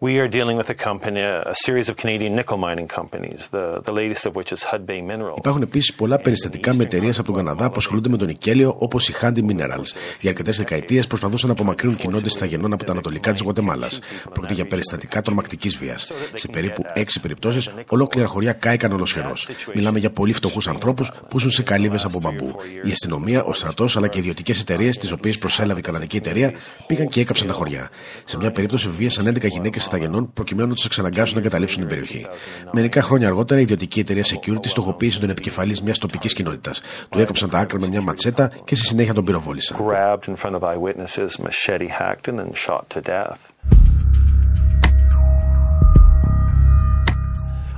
Suffered 0.00 0.04
repression 0.04 0.04
because 0.04 0.04
they're 0.04 0.04
opposing 0.04 0.04
the 0.04 0.04
harms 0.04 0.04
and 0.04 0.04
violations. 0.04 0.04
We 0.04 0.18
are 0.18 0.28
dealing 0.28 0.56
with 0.56 0.70
a 0.70 0.74
company, 0.74 1.20
a 1.20 1.54
series 1.54 1.88
of 1.88 1.96
Canadian 1.96 2.34
nickel 2.34 2.58
mining 2.58 2.88
companies, 2.88 3.48
the, 3.50 3.80
the 3.84 3.92
latest 3.92 4.26
of 4.26 4.34
which 4.34 4.52
is 4.52 4.64
Hudbay 4.64 5.02
Minerals. 5.02 5.36
Υπάρχουν 5.36 5.62
επίσης 5.62 5.94
πολλά 5.94 6.18
περιστατικά 6.18 6.74
με 6.74 6.82
εταιρείες 6.82 7.18
από 7.18 7.32
τον 7.32 7.36
Καναδά 7.36 7.68
που 7.68 7.74
ασχολούνται 7.76 8.08
με 8.08 8.16
τον 8.16 8.26
νικέλιο, 8.26 8.74
όπως 8.78 9.08
η 9.08 9.14
Handy 9.20 9.38
Minerals. 9.38 9.96
Για 10.20 10.30
αρκετές 10.30 10.56
δεκαετίες 10.56 11.06
προσπαθούσαν 11.06 11.48
να 11.48 11.54
απομακρύνουν 11.54 11.96
κοινότητες 11.96 12.34
ηθαγενών 12.34 12.72
από 12.72 12.84
τα 12.84 12.92
ανατολικά 12.92 13.32
της 13.32 13.40
Γουατεμάλας. 13.40 14.00
Πρόκειται 14.32 14.54
για 14.54 14.66
περιστατικά 14.66 15.22
τρομακτικής 15.22 15.76
βίας. 15.76 16.12
Σε 16.32 16.48
περίπου 16.48 16.82
έξι 16.92 17.20
περιπτώσεις, 17.20 17.70
ολόκληρα 17.88 18.26
χωριά 18.26 18.52
κάηκαν 18.52 18.92
ολοσχερός. 18.92 19.48
Μιλάμε 19.74 19.98
για 19.98 20.10
πολύ 20.10 20.32
φτωχούς 20.32 20.68
ανθρώπους 20.68 21.12
που 21.28 21.38
ζουν 21.38 21.50
σε 21.50 21.62
καλύβες 21.62 22.04
από 22.04 22.20
μπαμπού. 22.20 22.56
Η 22.84 22.90
αστυνομία, 22.90 23.44
ο 23.44 23.52
στρατός 23.52 23.96
αλλά 23.96 24.08
και 24.08 24.18
ιδιωτικές 24.18 24.60
εταιρείες, 24.60 24.98
τις 24.98 25.12
οποίες 25.12 25.38
προσέλαβε 25.38 25.80
η 25.80 25.82
καναδική 25.82 26.16
εταιρεία, 26.16 26.52
πήγαν 26.86 27.08
και 27.08 27.20
έκαψαν 27.20 27.46
τα 27.46 27.52
χωριά. 27.52 27.90
Σε 28.24 28.36
μια 28.36 28.52
περίπτωση 28.52 28.88
βίασαν 28.88 29.26
11 29.26 29.48
γυναίκες 29.48 29.85
ηθαγενών 29.86 30.32
προκειμένου 30.32 30.68
να 30.68 30.74
τους 30.74 30.84
εξαναγκάσουν 30.84 31.34
να 31.34 31.40
εγκαταλείψουν 31.40 31.78
την 31.78 31.88
περιοχή. 31.88 32.26
Μερικά 32.72 33.02
χρόνια 33.02 33.26
αργότερα, 33.26 33.60
η 33.60 33.62
ιδιωτική 33.62 34.00
εταιρεία 34.00 34.24
Security 34.24 34.66
στοχοποίησε 34.66 35.20
τον 35.20 35.30
επικεφαλής 35.30 35.82
μιας 35.82 35.98
τοπικής 35.98 36.32
κοινότητας. 36.32 36.80
Του 37.08 37.20
έκαψαν 37.20 37.50
τα 37.50 37.58
άκρα 37.58 37.80
με 37.80 37.88
μια 37.88 38.00
ματσέτα 38.00 38.50
και 38.64 38.74
στη 38.74 38.86
συνέχεια 38.86 39.14
τον 39.14 39.24
πυροβόλησαν. 39.24 39.76
Grabbed 39.78 40.28
in 40.28 40.36
front 40.42 40.54
of 40.54 40.62
eyewitnesses, 40.62 41.30
machete 41.42 41.88
hacked, 41.88 42.28
and 42.28 42.38
then 42.38 42.52
shot 42.66 42.84
to 42.94 43.00
death. 43.00 43.38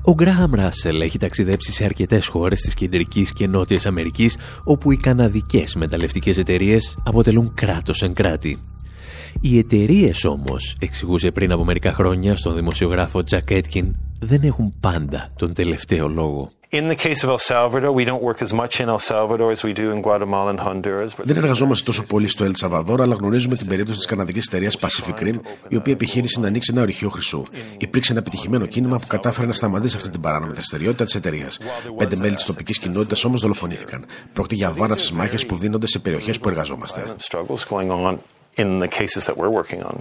Ο 0.09 0.15
Γκράχαμ 0.15 0.55
Ράσελ 0.55 1.01
έχει 1.01 1.19
ταξιδέψει 1.19 1.73
σε 1.73 1.85
αρκετές 1.85 2.27
χώρες 2.27 2.61
της 2.61 2.75
Κεντρικής 2.75 3.33
και 3.33 3.47
Νότιας 3.47 3.87
Αμερικής 3.87 4.37
όπου 4.65 4.93
οι 4.93 4.97
καναδικές 4.97 5.75
μεταλλευτικές 5.75 6.39
εταιρείες 6.39 6.99
αποτελούν 7.05 7.55
κράτος 7.55 8.03
εν 8.03 8.15
κράτη. 8.15 8.59
Οι 9.41 9.59
εταιρείες 9.59 10.25
όμως, 10.25 10.77
εξηγούσε 10.81 11.31
πριν 11.31 11.53
από 11.53 11.65
μερικά 11.65 11.93
χρόνια 11.93 12.37
στον 12.37 12.55
δημοσιογράφο 12.55 13.25
Τζακ 13.25 13.51
Έτκιν, 13.51 13.95
δεν 14.21 14.43
έχουν 14.43 14.75
πάντα 14.81 15.31
τον 15.37 15.55
τελευταίο 15.55 16.09
λόγο. 16.09 16.51
In 16.71 16.87
the 16.87 16.97
case 16.97 17.25
of 17.25 17.31
El 17.31 17.39
Salvador, 17.39 17.93
we 17.93 18.05
don't 18.05 18.23
work 18.23 18.43
as 18.43 18.53
much 18.53 18.79
in 18.83 18.89
El 18.91 18.99
Salvador 18.99 19.51
as 19.51 19.65
we 19.65 19.73
do 19.73 19.91
in 19.91 20.03
Guatemala 20.03 20.51
and 20.51 20.61
Honduras. 20.61 21.15
But 21.17 21.25
Δεν 21.25 21.37
εργαζόμαστε 21.37 21.85
τόσο 21.85 22.03
πολύ 22.03 22.29
στο 22.29 22.45
Ελ 22.45 22.55
Σαβαδόρ, 22.55 23.03
αλλά 23.03 23.15
γνωρίζουμε 23.15 23.57
την 23.57 23.67
περίπτωση 23.67 23.97
της 23.97 24.07
καναδικής 24.07 24.47
εταιρείας 24.47 24.77
Pacific 24.81 25.23
Rim, 25.23 25.35
η 25.69 25.77
οποία 25.77 25.93
επιχείρησε 25.93 26.41
να 26.41 26.47
ανοίξει 26.47 26.71
ένα 26.73 26.83
ορυχείο 26.83 27.09
χρυσού. 27.09 27.43
Υπήρξε 27.79 28.13
ένα 28.13 28.21
επιτυχημένο 28.21 28.67
κίνημα 28.67 28.99
που 28.99 29.07
κατάφερε 29.07 29.47
να 29.47 29.53
σταματήσει 29.53 29.97
αυτή 29.97 30.09
την 30.09 30.21
παράνομη 30.21 30.53
δραστηριότητα 30.53 31.05
της 31.05 31.15
εταιρείας. 31.15 31.59
Πέντε 31.97 32.17
μέλη 32.17 32.35
της 32.35 32.45
τοπικής 32.45 32.79
κοινότητας 32.79 33.25
όμως 33.25 33.41
δολοφονήθηκαν. 33.41 34.05
Πρόκειται 34.33 34.55
για 34.55 34.73
βάναυσες 34.73 35.13
μάχες 35.13 35.47
που 35.47 35.57
δίνονται 35.57 35.87
σε 35.87 35.99
περιοχές 35.99 36.39
που 36.39 36.49
εργαζόμαστε. 36.49 37.15
Struggles 38.59 38.67
going 38.67 38.67
on 38.67 38.67
in 38.67 38.81
the 38.81 38.89
cases 38.89 39.27
that 39.27 39.37
we're 39.37 39.51
working 39.51 39.83
on. 39.83 39.97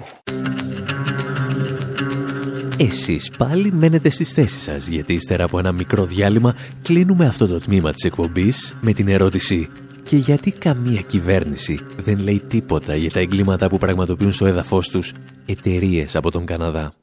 Εσείς 2.80 3.32
πάλι 3.38 3.72
μένετε 3.72 4.10
στις 4.10 4.32
θέσεις 4.32 4.62
σας, 4.62 4.88
γιατί 4.88 5.14
ύστερα 5.14 5.44
από 5.44 5.60
ένα 5.60 5.72
μικρό 5.72 6.06
διάλειμμα 6.06 6.56
κλείνουμε 6.82 7.26
αυτό 7.26 7.48
το 7.48 7.60
τμήμα 7.60 7.92
της 7.92 8.04
εκπομπής 8.04 8.76
με 8.82 8.94
την 8.94 9.08
ερώτηση 9.08 9.70
«Και 10.04 10.18
γιατί 10.18 10.52
καμία 10.52 11.02
κυβέρνηση 11.02 11.80
δεν 11.98 12.20
λέει 12.20 12.42
τίποτα 12.48 12.96
για 12.96 13.12
τα 13.12 13.20
εγκλήματα 13.20 13.68
που 13.68 13.78
πραγματοποιούν 13.78 14.32
στο 14.32 14.46
έδαφος 14.46 14.90
τους 14.90 15.14
εταιρείες 15.46 16.16
από 16.16 16.32
τον 16.32 16.46
Καναδά». 16.46 16.94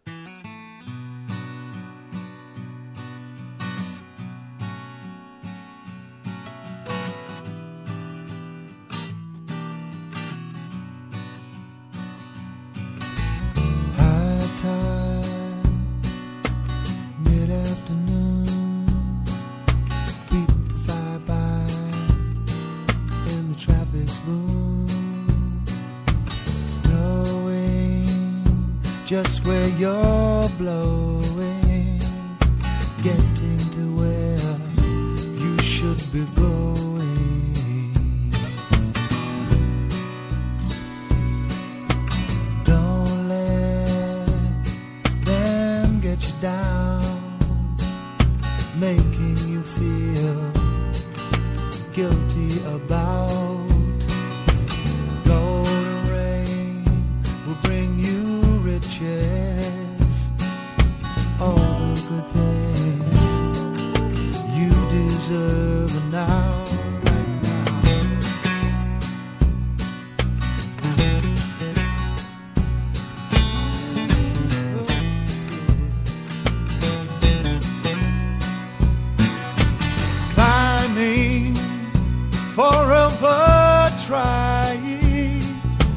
forever 82.54 83.90
trying 84.06 85.40
to 85.40 85.90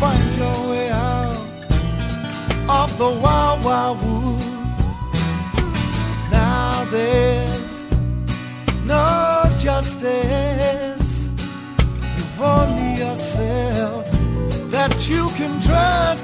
find 0.00 0.36
your 0.38 0.70
way 0.70 0.90
out 0.90 1.36
of 2.68 2.98
the 2.98 3.10
wild, 3.22 3.64
wild 3.64 3.98
wood. 4.02 4.40
Now 6.32 6.84
there's 6.90 7.88
no 8.84 9.44
justice. 9.60 11.32
You've 12.16 12.42
only 12.42 12.98
yourself 12.98 14.10
that 14.72 14.92
you 15.08 15.28
can 15.38 15.60
trust. 15.62 16.19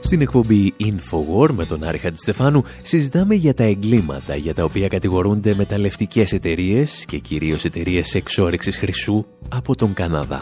Στην 0.00 0.20
εκπομπή 0.20 0.74
Infowar 0.80 1.50
με 1.50 1.64
τον 1.64 1.84
Άρη 1.84 1.98
Χατζηστεφάνου 1.98 2.62
συζητάμε 2.82 3.34
για 3.34 3.54
τα 3.54 3.64
εγκλήματα 3.64 4.36
για 4.36 4.54
τα 4.54 4.64
οποία 4.64 4.88
κατηγορούνται 4.88 5.54
μεταλλευτικές 5.54 6.32
εταιρείες 6.32 7.04
και 7.04 7.18
κυρίως 7.18 7.64
εταιρείες 7.64 8.14
εξόρυξης 8.14 8.76
χρυσού 8.76 9.24
από 9.48 9.76
τον 9.76 9.94
Καναδά. 9.94 10.40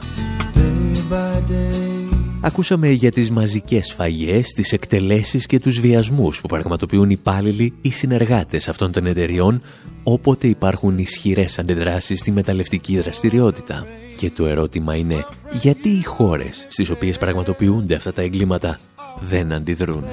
Ακούσαμε 2.44 2.88
για 2.90 3.10
τις 3.10 3.30
μαζικές 3.30 3.92
φαγές, 3.92 4.52
τις 4.52 4.72
εκτελέσεις 4.72 5.46
και 5.46 5.60
τους 5.60 5.80
βιασμούς 5.80 6.40
που 6.40 6.48
πραγματοποιούν 6.48 7.10
υπάλληλοι 7.10 7.74
ή 7.80 7.90
συνεργάτες 7.90 8.68
αυτών 8.68 8.92
των 8.92 9.06
εταιριών 9.06 9.62
όποτε 10.02 10.46
υπάρχουν 10.46 10.98
ισχυρές 10.98 11.58
αντιδράσεις 11.58 12.20
στη 12.20 12.30
μεταλλευτική 12.30 12.98
δραστηριότητα. 13.00 13.86
Και 14.16 14.30
το 14.30 14.46
ερώτημα 14.46 14.96
είναι, 14.96 15.26
γιατί 15.52 15.88
οι 15.88 16.02
χώρες 16.02 16.66
στις 16.68 16.90
οποίες 16.90 17.18
πραγματοποιούνται 17.18 17.94
αυτά 17.94 18.12
τα 18.12 18.22
εγκλήματα 18.22 18.78
δεν 19.20 19.52
αντιδρούν; 19.52 20.04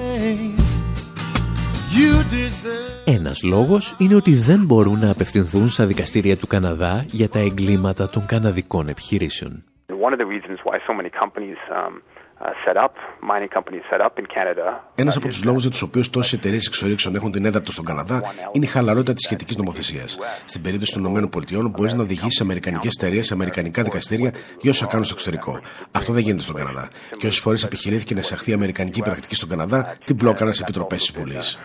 Ένας 3.04 3.42
λόγος 3.42 3.94
είναι 3.98 4.14
ότι 4.14 4.34
δεν 4.34 4.64
μπορούν 4.64 4.98
να 4.98 5.10
απευθυνθούν 5.10 5.68
στα 5.68 5.86
δικαστήρια 5.86 6.36
του 6.36 6.46
Καναδά 6.46 7.04
για 7.10 7.28
τα 7.28 7.38
εγκλήματα 7.38 8.08
των 8.08 8.26
καναδικών 8.26 8.88
επιχειρήσεων. 8.88 9.64
Ένας 14.94 15.16
από 15.16 15.28
τους 15.28 15.44
λόγους 15.44 15.62
για 15.62 15.70
τους 15.70 15.82
οποίους 15.82 16.10
τόσες 16.10 16.32
εταιρείες 16.38 16.66
εξορίξεων 16.66 17.14
έχουν 17.14 17.30
την 17.30 17.44
έδρα 17.44 17.60
τους 17.60 17.74
στον 17.74 17.84
Καναδά 17.84 18.22
είναι 18.52 18.64
η 18.64 18.68
χαλαρότητα 18.68 19.12
της 19.12 19.24
σχετικής 19.24 19.56
νομοθεσίας. 19.56 20.18
Στην 20.44 20.62
περίπτωση 20.62 20.92
των 20.94 21.16
ΗΠΑ 21.16 21.68
μπορείς 21.70 21.94
να 21.94 22.02
οδηγήσει 22.02 22.42
αμερικανικές 22.42 22.96
εταιρείες 23.00 23.26
σε 23.26 23.34
αμερικανικά 23.34 23.82
δικαστήρια 23.82 24.32
για 24.60 24.70
όσα 24.70 24.86
κάνουν 24.86 25.04
στο 25.04 25.14
εξωτερικό. 25.14 25.60
Αυτό 25.92 26.12
δεν 26.12 26.22
γίνεται 26.22 26.42
στον 26.42 26.56
Καναδά. 26.56 26.88
Και 27.18 27.26
όσες 27.26 27.40
φορές 27.40 27.64
επιχειρήθηκε 27.64 28.14
να 28.14 28.20
εισαχθεί 28.20 28.52
αμερικανική 28.52 29.02
πρακτική 29.02 29.34
στον 29.34 29.48
Καναδά, 29.48 29.96
την 30.04 30.16
μπλόκαραν 30.16 30.52
σε 30.52 30.62
επιτροπές 30.62 30.98
της 30.98 31.12
Βουλής. 31.20 31.58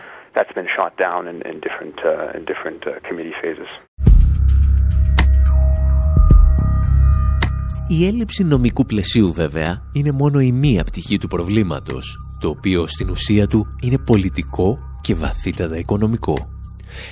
Η 7.88 8.06
έλλειψη 8.06 8.44
νομικού 8.44 8.84
πλαισίου 8.84 9.32
βέβαια 9.32 9.82
είναι 9.92 10.12
μόνο 10.12 10.40
η 10.40 10.52
μία 10.52 10.84
πτυχή 10.84 11.18
του 11.18 11.28
προβλήματος, 11.28 12.16
το 12.40 12.48
οποίο 12.48 12.86
στην 12.86 13.10
ουσία 13.10 13.46
του 13.46 13.66
είναι 13.82 13.98
πολιτικό 13.98 14.78
και 15.00 15.14
βαθύτατα 15.14 15.78
οικονομικό. 15.78 16.34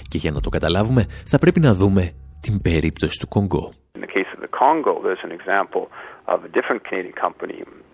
Και 0.08 0.18
για 0.18 0.30
να 0.30 0.40
το 0.40 0.48
καταλάβουμε 0.48 1.06
θα 1.26 1.38
πρέπει 1.38 1.60
να 1.60 1.74
δούμε 1.74 2.10
την 2.40 2.62
περίπτωση 2.62 3.18
του 3.18 3.28
Κονγκό. 3.28 3.72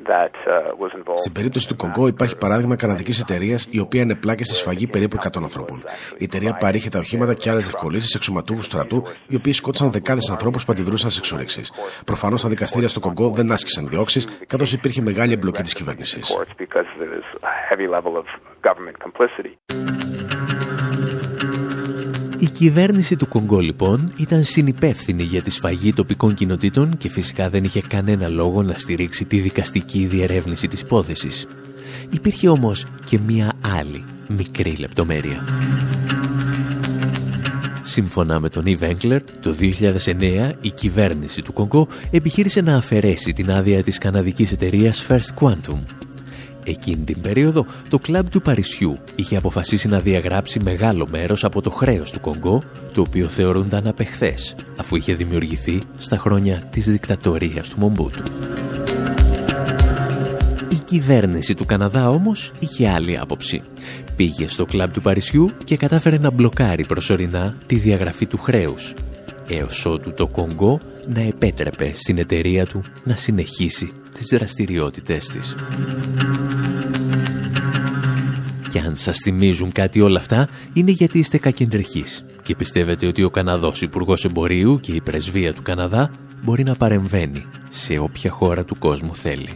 Uh, 0.07 1.15
Στην 1.15 1.33
περίπτωση 1.33 1.69
του 1.69 1.77
Κονγκό 1.77 2.07
υπάρχει 2.07 2.37
παράδειγμα 2.39 2.77
καναδικής 2.77 3.21
εταιρείας 3.21 3.69
η 3.71 3.81
οποία 3.81 4.03
ανεπλάκει 4.03 4.45
στη 4.45 4.55
σφαγή 4.55 4.87
περίπου 4.87 5.17
100 5.17 5.43
ανθρώπων. 5.43 5.85
Η 6.19 6.25
εταιρεία 6.25 6.57
παρήχε 6.61 6.89
τα 6.89 6.99
οχήματα 6.99 7.35
και 7.35 7.51
άλλες 7.51 7.65
διευκολύνσεις 7.65 8.11
σε 8.11 8.17
αξιωματούχου 8.17 8.63
στρατού, 8.63 9.03
οι 9.29 9.37
οποίοι 9.37 9.53
σκότωσαν 9.53 9.91
δεκάδες 9.91 10.31
ανθρώπους 10.31 10.65
που 10.65 10.73
αντιδρούσαν 10.73 11.11
σε 11.11 11.19
εξορίξεις. 11.19 11.73
Προφανώς 12.05 12.43
τα 12.43 12.49
δικαστήρια 12.49 12.89
στο 12.89 13.01
Κονγκό 13.01 13.31
δεν 13.31 13.53
άσκησαν 13.53 13.89
διώξεις, 13.89 14.45
καθώς 14.47 14.73
υπήρχε 14.73 15.01
μεγάλη 15.03 15.33
εμπλοκή 15.33 15.63
της 15.63 15.75
κυβέρνησης. 15.75 16.37
Η 22.41 22.49
κυβέρνηση 22.49 23.17
του 23.17 23.29
Κονγκό 23.29 23.59
λοιπόν 23.59 24.13
ήταν 24.17 24.45
συνυπεύθυνη 24.45 25.23
για 25.23 25.43
τη 25.43 25.51
σφαγή 25.51 25.93
τοπικών 25.93 26.35
κοινοτήτων 26.35 26.97
και 26.97 27.09
φυσικά 27.09 27.51
δεν 27.51 27.65
είχε 27.65 27.81
κανένα 27.81 28.29
λόγο 28.29 28.63
να 28.63 28.75
στηρίξει 28.77 29.25
τη 29.25 29.41
δικαστική 29.41 30.07
διερεύνηση 30.07 30.69
της 30.69 30.81
υπόθεσης. 30.81 31.47
Υπήρχε 32.11 32.49
όμως 32.49 32.87
και 33.05 33.19
μία 33.27 33.53
άλλη 33.79 34.05
μικρή 34.29 34.77
λεπτομέρεια. 34.79 35.45
Σύμφωνα 37.83 38.41
με 38.41 38.49
τον 38.49 38.65
Eve 38.67 38.91
Enkler, 38.91 39.21
το 39.43 39.55
2009 39.61 40.53
η 40.61 40.71
κυβέρνηση 40.71 41.43
του 41.43 41.53
Κονγκό 41.53 41.89
επιχείρησε 42.11 42.61
να 42.61 42.77
αφαιρέσει 42.77 43.33
την 43.33 43.51
άδεια 43.51 43.83
της 43.83 43.99
καναδικής 43.99 44.53
εταιρείας 44.53 45.07
First 45.09 45.45
Quantum 45.45 46.00
Εκείνη 46.71 47.05
την 47.05 47.21
περίοδο, 47.21 47.67
το 47.89 47.99
κλαμπ 47.99 48.27
του 48.29 48.41
Παρισιού 48.41 48.99
είχε 49.15 49.37
αποφασίσει 49.37 49.89
να 49.89 50.01
διαγράψει 50.01 50.61
μεγάλο 50.61 51.07
μέρος 51.11 51.45
από 51.45 51.61
το 51.61 51.71
χρέος 51.71 52.11
του 52.11 52.21
Κονγκό, 52.21 52.63
το 52.93 53.01
οποίο 53.01 53.29
θεωρούνταν 53.29 53.87
απεχθές, 53.87 54.55
αφού 54.77 54.97
είχε 54.97 55.15
δημιουργηθεί 55.15 55.79
στα 55.99 56.17
χρόνια 56.17 56.69
της 56.71 56.87
δικτατορίας 56.87 57.69
του 57.69 57.79
Μομπούτου. 57.79 58.23
Η 60.69 60.77
κυβέρνηση 60.85 61.55
του 61.55 61.65
Καναδά 61.65 62.11
όμως 62.11 62.53
είχε 62.59 62.89
άλλη 62.89 63.19
άποψη. 63.19 63.63
πήγε 64.17 64.49
στο 64.49 64.67
κλαμπ 64.67 64.91
του 64.91 65.03
Παρισιού 65.03 65.53
και 65.65 65.77
κατάφερε 65.77 66.19
να 66.19 66.31
μπλοκάρει 66.31 66.87
προσωρινά 66.87 67.57
τη 67.67 67.75
διαγραφή 67.75 68.27
του 68.27 68.39
χρέους, 68.39 68.95
έως 69.49 69.87
ότου 69.87 70.15
το 70.15 70.27
Κονγκό 70.27 70.81
να 71.09 71.21
επέτρεπε 71.21 71.93
στην 71.95 72.19
εταιρεία 72.19 72.67
του 72.67 72.83
να 73.05 73.17
συνεχίσει 73.17 73.93
τις 74.13 74.27
δραστηριότητές 74.27 75.27
της. 75.27 75.55
Και 78.71 78.79
αν 78.79 78.97
σας 78.97 79.19
θυμίζουν 79.19 79.73
κάτι 79.73 80.01
όλα 80.01 80.19
αυτά, 80.19 80.49
είναι 80.73 80.91
γιατί 80.91 81.19
είστε 81.19 81.39
κακεντρεχείς 81.39 82.25
και 82.43 82.57
πιστεύετε 82.57 83.07
ότι 83.07 83.23
ο 83.23 83.31
Καναδός 83.31 83.83
υπουργός 83.83 84.25
Εμπορίου 84.25 84.81
και 84.81 84.93
η 84.93 85.01
πρεσβεία 85.01 85.53
του 85.53 85.63
Καναδά 85.63 86.11
μπορεί 86.43 86.63
να 86.63 86.75
παρεμβαίνει 86.75 87.45
σε 87.69 87.99
όποια 87.99 88.31
χώρα 88.31 88.65
του 88.65 88.79
κόσμου 88.79 89.17
θέλει. 89.17 89.49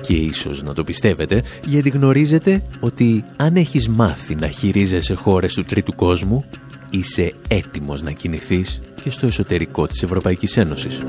Και 0.00 0.14
ίσως 0.14 0.62
να 0.62 0.74
το 0.74 0.84
πιστεύετε, 0.84 1.42
γιατί 1.66 1.88
γνωρίζετε 1.88 2.62
ότι 2.80 3.24
αν 3.36 3.56
έχεις 3.56 3.88
μάθει 3.88 4.34
να 4.34 4.48
χειρίζεσαι 4.48 5.14
χώρες 5.14 5.52
του 5.52 5.64
τρίτου 5.64 5.94
κόσμου, 5.94 6.44
είσαι 6.90 7.32
έτοιμος 7.48 8.02
να 8.02 8.10
κινηθείς 8.10 8.80
και 9.02 9.10
στο 9.10 9.26
εσωτερικό 9.26 9.86
της 9.86 10.02
Ευρωπαϊκής 10.02 10.56
Ένωσης. 10.56 11.04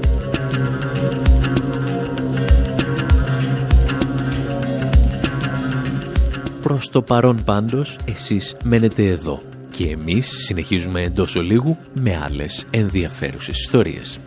Προς 6.66 6.90
το 6.90 7.02
παρόν 7.02 7.44
πάντως, 7.44 7.98
εσείς 8.06 8.56
μένετε 8.64 9.06
εδώ 9.06 9.42
και 9.72 9.90
εμείς 9.90 10.46
συνεχίζουμε 10.46 11.02
εντός 11.02 11.36
ολίγου 11.36 11.78
με 11.94 12.20
άλλες 12.24 12.66
ενδιαφέρουσες 12.70 13.60
ιστορίες. 13.60 14.20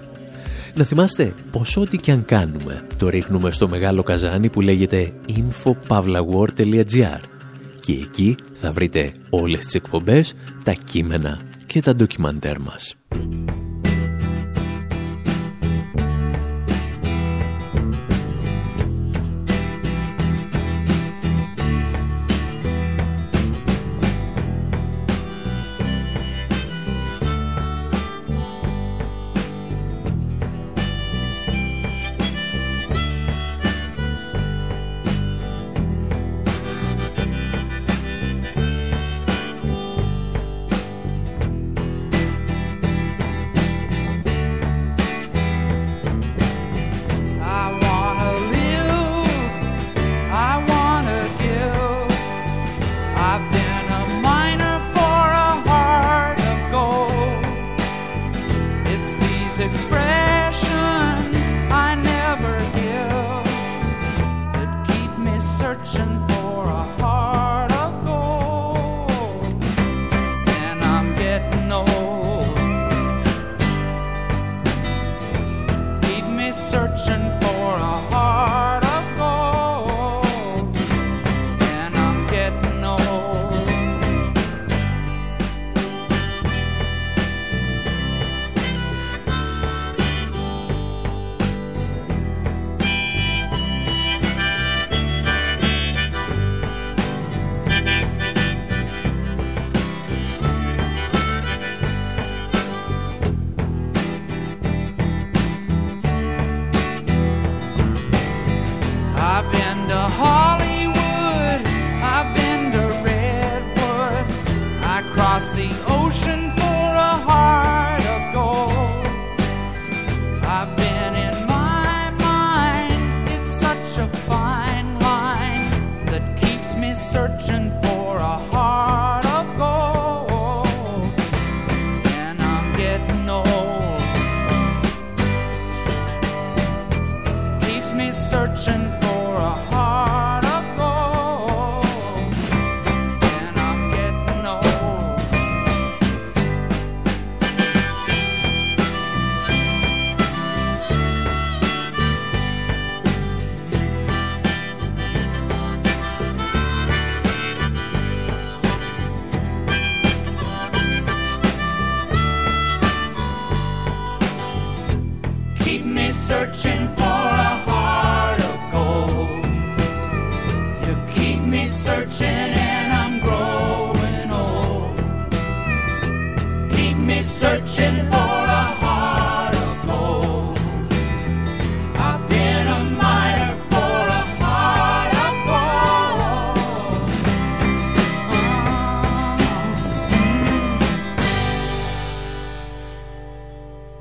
Να 0.74 0.85
θυμάστε 0.85 1.35
πως 1.51 1.77
ό,τι 1.77 1.96
και 1.96 2.12
αν 2.12 2.24
κάνουμε 2.24 2.87
το 2.98 3.09
ρίχνουμε 3.09 3.51
στο 3.51 3.68
μεγάλο 3.68 4.03
καζάνι 4.03 4.48
που 4.48 4.61
λέγεται 4.61 5.12
infopavlawar.gr 5.29 7.20
και 7.81 7.92
εκεί 7.92 8.37
θα 8.53 8.72
βρείτε 8.72 9.12
όλες 9.31 9.64
τις 9.64 9.74
εκπομπές, 9.74 10.35
τα 10.62 10.72
κείμενα 10.72 11.40
και 11.66 11.81
τα 11.81 11.94
ντοκιμαντέρ 11.94 12.61
μας. 12.61 12.96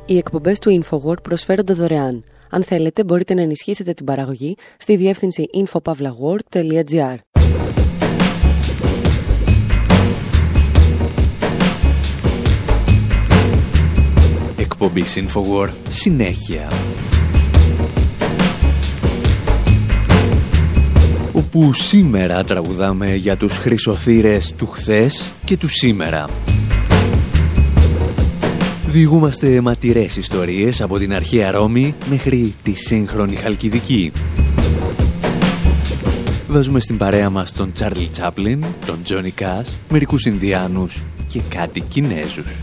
Οι 0.09 0.17
εκπομπές 0.17 0.59
του 0.59 0.83
InfoWord 0.83 1.23
προσφέρονται 1.23 1.73
δωρεάν. 1.73 2.23
Αν 2.49 2.63
θέλετε, 2.63 3.03
μπορείτε 3.03 3.33
να 3.33 3.41
ενισχύσετε 3.41 3.93
την 3.93 4.05
παραγωγή 4.05 4.55
στη 4.77 4.95
διεύθυνση 4.95 5.45
infopavlagor.gr. 5.53 7.15
Εκπομπή 14.57 15.03
InfoWord 15.15 15.73
συνέχεια. 15.89 16.71
Όπου 21.31 21.73
σήμερα 21.73 22.43
τραγουδάμε 22.43 23.15
για 23.15 23.37
τους 23.37 23.57
χρυσοθύρες 23.57 24.53
του 24.57 24.67
χθες 24.67 25.33
και 25.45 25.57
του 25.57 25.67
σήμερα. 25.67 26.25
Διηγούμαστε 28.87 29.61
ματηρές 29.61 30.17
ιστορίες 30.17 30.81
από 30.81 30.97
την 30.97 31.13
αρχαία 31.13 31.51
Ρώμη 31.51 31.95
μέχρι 32.09 32.53
τη 32.63 32.73
σύγχρονη 32.73 33.35
Χαλκιδική. 33.35 34.11
Βάζουμε 36.47 36.79
στην 36.79 36.97
παρέα 36.97 37.29
μας 37.29 37.51
τον 37.51 37.71
Τσάρλι 37.71 38.07
Τσάπλιν, 38.07 38.63
τον 38.85 38.99
Τζόνι 39.03 39.31
Κάς, 39.31 39.79
μερικούς 39.89 40.25
Ινδιάνους 40.25 41.01
και 41.27 41.41
κάτι 41.49 41.79
Κινέζους. 41.79 42.61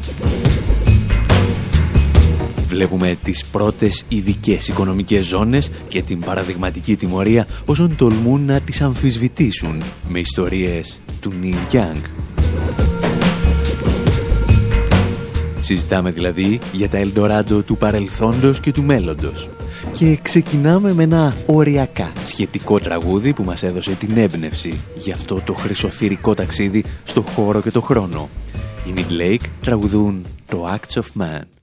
βλέπουμε 2.67 3.19
τις 3.23 3.45
πρώτες 3.45 4.05
ειδικές 4.09 4.69
οικονομικές 4.69 5.27
ζώνες 5.27 5.71
και 5.89 6.03
την 6.03 6.19
παραδειγματική 6.19 6.97
τιμωρία 6.97 7.47
όσων 7.67 7.97
τολμούν 7.97 8.45
να 8.45 8.61
τις 8.61 8.81
αμφισβητήσουν 8.81 9.83
με 10.09 10.19
ιστορίες 10.19 11.01
του 11.21 11.33
Neil 11.43 11.75
Young. 11.75 12.24
Συζητάμε 15.65 16.11
δηλαδή 16.11 16.61
για 16.73 16.89
τα 16.89 16.97
Ελντοράντο 16.97 17.63
του 17.63 17.77
παρελθόντος 17.77 18.61
και 18.61 18.73
του 18.73 18.83
μέλλοντος. 18.83 19.51
Και 19.93 20.19
ξεκινάμε 20.23 20.93
με 20.93 21.03
ένα 21.03 21.37
οριακά 21.47 22.13
σχετικό 22.27 22.79
τραγούδι 22.79 23.33
που 23.33 23.43
μας 23.43 23.63
έδωσε 23.63 23.93
την 23.93 24.17
έμπνευση 24.17 24.81
για 24.95 25.15
αυτό 25.15 25.41
το 25.45 25.55
χρυσοθυρικό 25.55 26.35
ταξίδι 26.35 26.85
στο 27.05 27.23
χώρο 27.23 27.61
και 27.61 27.71
το 27.71 27.81
χρόνο. 27.81 28.29
Οι 28.87 28.93
Midlake 28.97 29.47
τραγουδούν 29.61 30.27
το 30.49 30.69
Acts 30.75 31.01
of 31.01 31.23
Man. 31.23 31.54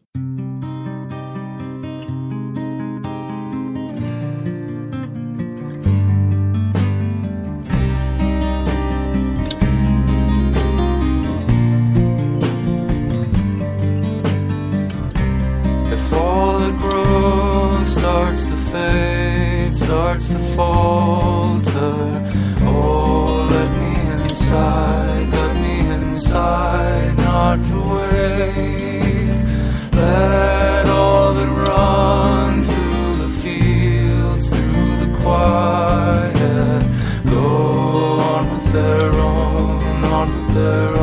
The. 40.54 41.01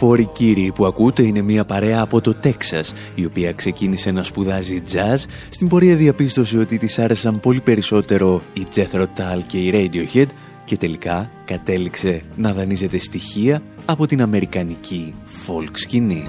Γενιοφόροι 0.00 0.30
κύριοι 0.32 0.72
που 0.72 0.86
ακούτε 0.86 1.22
είναι 1.22 1.42
μια 1.42 1.64
παρέα 1.64 2.00
από 2.00 2.20
το 2.20 2.34
Τέξας, 2.34 2.94
η 3.14 3.24
οποία 3.24 3.52
ξεκίνησε 3.52 4.10
να 4.10 4.22
σπουδάζει 4.22 4.82
jazz, 4.92 5.24
στην 5.48 5.68
πορεία 5.68 5.96
διαπίστωσε 5.96 6.58
ότι 6.58 6.78
της 6.78 6.98
άρεσαν 6.98 7.40
πολύ 7.40 7.60
περισσότερο 7.60 8.42
η 8.52 8.66
Jethro 8.74 9.02
Tull 9.02 9.40
και 9.46 9.58
η 9.58 9.70
Radiohead 9.74 10.26
και 10.64 10.76
τελικά 10.76 11.30
κατέληξε 11.44 12.22
να 12.36 12.52
δανείζεται 12.52 12.98
στοιχεία 12.98 13.62
από 13.86 14.06
την 14.06 14.22
αμερικανική 14.22 15.14
folk 15.46 15.70
σκηνή. 15.72 16.28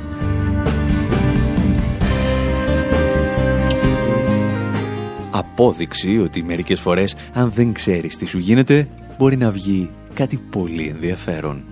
Απόδειξη 5.32 6.18
ότι 6.18 6.44
μερικές 6.44 6.80
φορές 6.80 7.16
αν 7.34 7.52
δεν 7.56 7.74
ξέρεις 7.74 8.18
τι 8.18 8.26
σου 8.26 8.38
γίνεται, 8.38 8.88
μπορεί 9.18 9.38
να 9.38 9.52
βγει 9.52 9.90
κάτι 10.14 10.38
πολύ 10.38 10.88
ενδιαφέρον. 10.88 11.64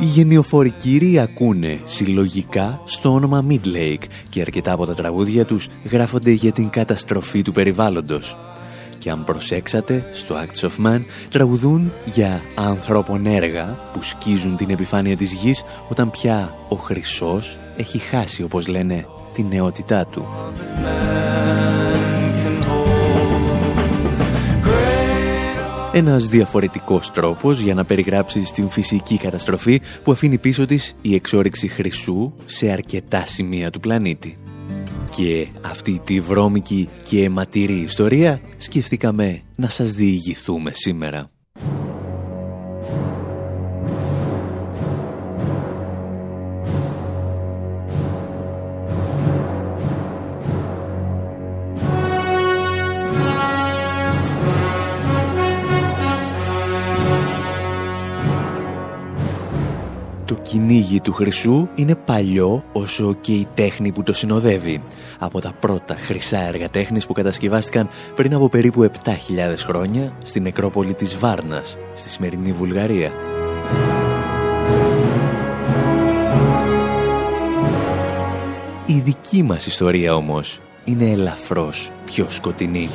Οι 0.00 0.04
γενιοφόροι 0.04 0.70
κύριοι 0.70 1.18
ακούνε 1.18 1.78
συλλογικά 1.84 2.80
στο 2.84 3.12
όνομα 3.12 3.44
Midlake 3.48 4.02
και 4.28 4.40
αρκετά 4.40 4.72
από 4.72 4.86
τα 4.86 4.94
τραγούδια 4.94 5.44
τους 5.44 5.68
γράφονται 5.90 6.30
για 6.30 6.52
την 6.52 6.70
καταστροφή 6.70 7.42
του 7.42 7.52
περιβάλλοντος. 7.52 8.38
Και 8.98 9.10
αν 9.10 9.24
προσέξατε, 9.24 10.04
στο 10.12 10.34
Acts 10.34 10.68
of 10.68 10.86
Man 10.86 11.00
τραγουδούν 11.30 11.92
για 12.04 12.42
ανθρώπων 12.54 13.26
έργα 13.26 13.78
που 13.92 14.02
σκίζουν 14.02 14.56
την 14.56 14.70
επιφάνεια 14.70 15.16
της 15.16 15.32
γης 15.32 15.64
όταν 15.88 16.10
πια 16.10 16.54
ο 16.68 16.76
χρυσός 16.76 17.58
έχει 17.76 17.98
χάσει, 17.98 18.42
όπως 18.42 18.66
λένε, 18.66 19.06
την 19.32 19.46
νεότητά 19.46 20.04
του. 20.04 20.26
Ένας 25.92 26.28
διαφορετικός 26.28 27.10
τρόπος 27.10 27.60
για 27.60 27.74
να 27.74 27.84
περιγράψεις 27.84 28.50
την 28.50 28.68
φυσική 28.68 29.18
καταστροφή 29.18 29.80
που 30.02 30.12
αφήνει 30.12 30.38
πίσω 30.38 30.66
της 30.66 30.94
η 31.02 31.14
εξόρυξη 31.14 31.68
χρυσού 31.68 32.32
σε 32.46 32.70
αρκετά 32.70 33.26
σημεία 33.26 33.70
του 33.70 33.80
πλανήτη. 33.80 34.38
Και 35.16 35.46
αυτή 35.64 36.00
τη 36.04 36.20
βρώμικη 36.20 36.88
και 37.04 37.24
αιματηρή 37.24 37.80
ιστορία 37.80 38.40
σκεφτήκαμε 38.56 39.42
να 39.56 39.68
σας 39.68 39.92
διηγηθούμε 39.92 40.70
σήμερα. 40.74 41.30
Κυνήγι 60.48 61.00
του 61.00 61.12
χρυσού 61.12 61.68
είναι 61.74 61.94
παλιό 61.94 62.64
όσο 62.72 63.14
και 63.20 63.32
η 63.32 63.46
τέχνη 63.54 63.92
που 63.92 64.02
το 64.02 64.12
συνοδεύει. 64.12 64.82
Από 65.18 65.40
τα 65.40 65.52
πρώτα 65.60 65.94
χρυσά 65.94 66.38
έργα 66.38 66.68
τέχνης 66.68 67.06
που 67.06 67.12
κατασκευάστηκαν 67.12 67.88
πριν 68.14 68.34
από 68.34 68.48
περίπου 68.48 68.90
7.000 69.04 69.12
χρόνια 69.56 70.12
στην 70.22 70.42
νεκρόπολη 70.42 70.94
της 70.94 71.18
Βάρνας, 71.18 71.76
στη 71.94 72.08
σημερινή 72.08 72.52
Βουλγαρία. 72.52 73.12
Η 78.86 79.00
δική 79.04 79.42
μας 79.42 79.66
ιστορία 79.66 80.14
όμως 80.14 80.60
είναι 80.84 81.10
ελαφρώς 81.10 81.90
πιο 82.04 82.26
σκοτεινή. 82.28 82.88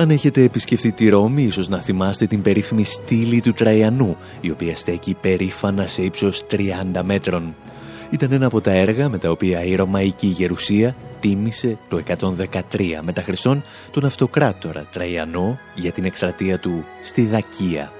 Αν 0.00 0.10
έχετε 0.10 0.42
επισκεφθεί 0.42 0.92
τη 0.92 1.08
Ρώμη, 1.08 1.42
ίσως 1.42 1.68
να 1.68 1.78
θυμάστε 1.78 2.26
την 2.26 2.42
περίφημη 2.42 2.84
στήλη 2.84 3.40
του 3.40 3.52
Τραϊανού, 3.52 4.16
η 4.40 4.50
οποία 4.50 4.76
στέκει 4.76 5.16
περήφανα 5.20 5.86
σε 5.86 6.02
ύψος 6.02 6.46
30 6.50 7.02
μέτρων. 7.02 7.54
Ήταν 8.10 8.32
ένα 8.32 8.46
από 8.46 8.60
τα 8.60 8.70
έργα 8.70 9.08
με 9.08 9.18
τα 9.18 9.30
οποία 9.30 9.64
η 9.64 9.74
Ρωμαϊκή 9.74 10.26
Γερουσία 10.26 10.96
τίμησε 11.20 11.78
το 11.88 12.02
113 12.06 13.00
μετά 13.02 13.22
Χριστόν 13.22 13.62
τον 13.90 14.04
αυτοκράτορα 14.04 14.86
Τραϊανό 14.92 15.58
για 15.74 15.92
την 15.92 16.04
εκστρατεία 16.04 16.58
του 16.58 16.84
στη 17.02 17.26
Δακία. 17.26 17.92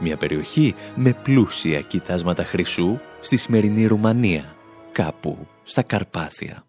Μια 0.00 0.16
περιοχή 0.16 0.74
με 0.94 1.12
πλούσια 1.22 1.80
κοιτάσματα 1.80 2.44
χρυσού 2.44 2.98
στη 3.20 3.36
σημερινή 3.36 3.86
Ρουμανία, 3.86 4.54
κάπου 4.92 5.46
στα 5.62 5.82
Καρπάθια. 5.82 6.67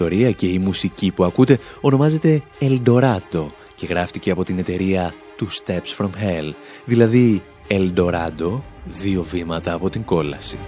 Ιστορία 0.00 0.30
και 0.30 0.46
η 0.46 0.58
μουσική 0.58 1.10
που 1.10 1.24
ακούτε 1.24 1.58
ονομάζεται 1.80 2.42
Eldorado 2.60 3.46
και 3.74 3.86
γράφτηκε 3.86 4.30
από 4.30 4.44
την 4.44 4.58
εταιρεία 4.58 5.14
Two 5.38 5.46
Steps 5.46 5.96
From 5.98 6.06
Hell, 6.06 6.52
δηλαδή 6.84 7.42
Ελντοράντο, 7.66 8.64
δύο 8.84 9.22
βήματα 9.22 9.72
από 9.72 9.90
την 9.90 10.04
κόλαση. 10.04 10.58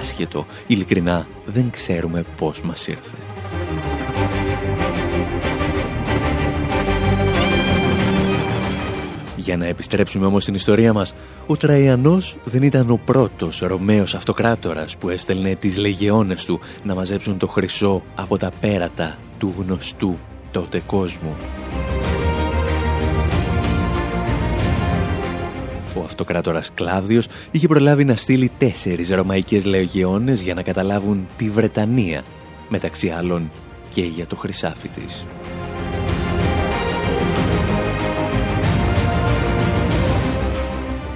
Άσχετο, 0.00 0.46
ειλικρινά 0.66 1.26
δεν 1.44 1.70
ξέρουμε 1.70 2.24
πώς 2.36 2.60
μας 2.60 2.86
ήρθε. 2.86 3.16
Για 9.36 9.56
να 9.56 9.66
επιστρέψουμε 9.66 10.26
όμως 10.26 10.42
στην 10.42 10.54
ιστορία 10.54 10.92
μας, 10.92 11.14
ο 11.46 11.56
Τραϊανός 11.56 12.36
δεν 12.44 12.62
ήταν 12.62 12.90
ο 12.90 13.00
πρώτος 13.04 13.58
Ρωμαίος 13.58 14.14
αυτοκράτορας 14.14 14.96
που 14.96 15.08
έστελνε 15.08 15.54
τις 15.54 15.76
λεγεώνες 15.76 16.44
του 16.44 16.60
να 16.82 16.94
μαζέψουν 16.94 17.38
το 17.38 17.46
χρυσό 17.46 18.02
από 18.14 18.36
τα 18.36 18.50
πέρατα 18.60 19.16
του 19.38 19.54
γνωστού 19.58 20.18
τότε 20.50 20.82
κόσμου. 20.86 21.36
Ο 25.94 26.02
αυτοκράτορας 26.04 26.70
Κλάβδιος 26.74 27.26
είχε 27.50 27.66
προλάβει 27.66 28.04
να 28.04 28.16
στείλει 28.16 28.50
τέσσερις 28.58 29.10
ρωμαϊκές 29.10 29.64
λεγεώνες 29.64 30.40
για 30.40 30.54
να 30.54 30.62
καταλάβουν 30.62 31.26
τη 31.36 31.50
Βρετανία, 31.50 32.22
μεταξύ 32.68 33.08
άλλων 33.08 33.50
και 33.88 34.02
για 34.02 34.26
το 34.26 34.36
χρυσάφι 34.36 34.88
της. 34.88 35.24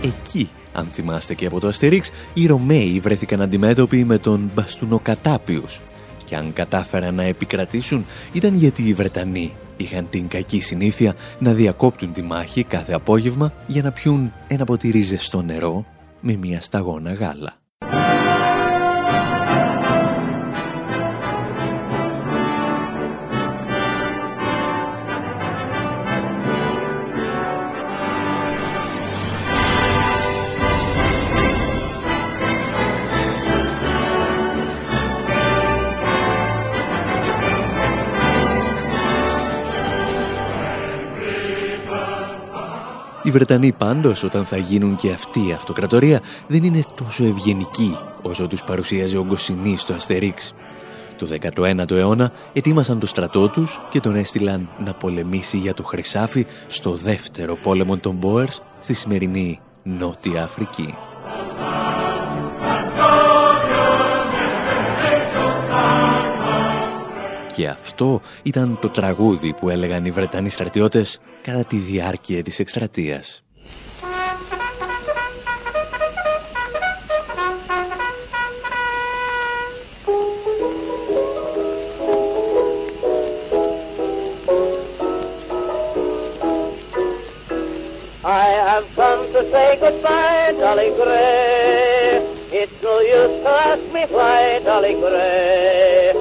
Εκεί, 0.02 0.50
αν 0.72 0.84
θυμάστε 0.84 1.34
και 1.34 1.46
από 1.46 1.60
το 1.60 1.68
Αστερίξ, 1.68 2.10
οι 2.34 2.46
Ρωμαίοι 2.46 3.00
βρέθηκαν 3.00 3.40
αντιμέτωποι 3.40 4.04
με 4.04 4.18
τον 4.18 4.50
Μπαστούνοκατάπιους. 4.54 5.80
Και 6.24 6.36
αν 6.36 6.52
κατάφεραν 6.52 7.14
να 7.14 7.22
επικρατήσουν, 7.22 8.06
ήταν 8.32 8.56
γιατί 8.56 8.82
οι 8.82 8.92
Βρετανοί 8.92 9.52
είχαν 9.76 10.08
την 10.10 10.28
κακή 10.28 10.60
συνήθεια 10.60 11.14
να 11.38 11.52
διακόπτουν 11.52 12.12
τη 12.12 12.22
μάχη 12.22 12.64
κάθε 12.64 12.92
απόγευμα 12.92 13.52
για 13.66 13.82
να 13.82 13.92
πιούν 13.92 14.32
ένα 14.48 14.64
ποτήρι 14.64 15.00
ζεστό 15.00 15.42
νερό 15.42 15.84
με 16.20 16.36
μια 16.36 16.60
σταγόνα 16.60 17.12
γάλα. 17.12 17.59
Οι 43.30 43.32
Βρετανοί 43.32 43.72
πάντως 43.72 44.22
όταν 44.22 44.44
θα 44.44 44.56
γίνουν 44.56 44.96
και 44.96 45.10
αυτή 45.10 45.48
η 45.48 45.52
αυτοκρατορία 45.52 46.20
δεν 46.46 46.62
είναι 46.62 46.82
τόσο 46.94 47.24
ευγενικοί 47.24 47.96
όσο 48.22 48.46
τους 48.46 48.62
παρουσίαζε 48.64 49.18
ο 49.18 49.24
Γκοσινή 49.24 49.76
στο 49.76 49.92
Αστερίξ. 49.92 50.54
Το 51.16 51.26
19ο 51.56 51.90
αιώνα 51.90 52.32
ετοίμασαν 52.52 52.98
το 52.98 53.06
στρατό 53.06 53.48
τους 53.48 53.80
και 53.90 54.00
τον 54.00 54.14
έστειλαν 54.14 54.68
να 54.84 54.94
πολεμήσει 54.94 55.56
για 55.58 55.74
το 55.74 55.82
Χρυσάφι 55.82 56.46
στο 56.66 56.94
δεύτερο 56.94 57.56
πόλεμο 57.56 57.96
των 57.96 58.14
Μπόερς 58.14 58.62
στη 58.80 58.94
σημερινή 58.94 59.60
Νότια 59.82 60.42
Αφρική. 60.42 60.94
Και 67.56 67.68
αυτό 67.68 68.20
ήταν 68.42 68.78
το 68.80 68.88
τραγούδι 68.88 69.54
που 69.54 69.68
έλεγαν 69.68 70.04
οι 70.04 70.10
Βρετανοί 70.10 70.48
στρατιώτες 70.48 71.20
κατά 71.42 71.64
τη 71.64 71.76
διάρκεια 71.76 72.42
της 72.42 72.58
εκστρατείας. 72.58 73.42
I 88.22 88.48
have 88.70 88.86
come 88.94 89.22
to 89.32 89.42
say 89.52 89.68
goodbye, 89.80 90.52
Dolly 90.62 90.90
Gray. 91.00 92.20
It's 92.60 92.76
no 92.82 92.94
use 93.00 93.36
to 93.44 93.50
ask 93.70 93.84
me 93.94 94.02
why, 94.16 94.60
Dolly 94.62 94.94
Gray. 95.02 96.19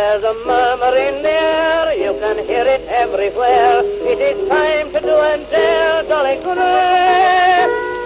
There's 0.00 0.24
a 0.32 0.36
murmur 0.48 0.94
in 1.08 1.16
the 1.26 1.36
air, 1.62 1.86
you 2.04 2.12
can 2.22 2.36
hear 2.48 2.66
it 2.76 2.84
everywhere. 3.04 3.76
It 4.12 4.20
is 4.30 4.38
time 4.56 4.86
to 4.94 5.00
do 5.08 5.16
and 5.32 5.42
dare, 5.52 6.00
Dolly 6.10 6.36
Gray. 6.44 7.60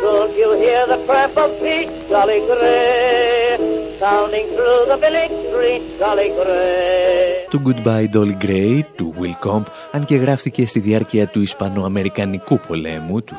Don't 0.05 0.35
you 0.43 0.51
hear 0.63 0.83
the 0.93 0.99
tramp 1.07 1.37
of 1.45 1.51
feet, 1.63 1.91
Dolly 2.13 2.41
Gray? 2.51 3.59
Sounding 4.03 4.47
through 4.55 4.83
the 4.91 4.99
village 5.05 5.37
street, 5.47 5.85
Dolly 6.03 6.31
Gray. 6.39 7.49
Το 7.51 7.61
Goodbye 7.67 8.09
Dolly 8.17 8.37
Gray 8.45 8.81
του 8.97 9.15
Will 9.21 9.49
Comp, 9.49 9.65
αν 9.91 10.05
και 10.05 10.17
γράφτηκε 10.17 10.67
στη 10.67 10.81
διάρκεια 10.81 11.27
του 11.27 11.41
Ισπανοαμερικανικού 11.41 12.61
πολέμου 12.69 13.23
του 13.23 13.37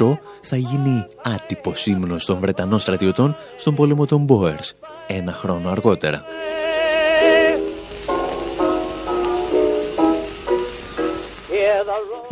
1898, 0.00 0.18
θα 0.42 0.56
γίνει 0.56 1.06
άτυπος 1.24 1.86
ύμνος 1.86 2.24
των 2.24 2.38
Βρετανών 2.38 2.78
στρατιωτών 2.78 3.36
στον 3.56 3.74
πόλεμο 3.74 4.06
των 4.06 4.26
Boers, 4.28 4.70
ένα 5.06 5.32
χρόνο 5.32 5.70
αργότερα. 5.70 6.24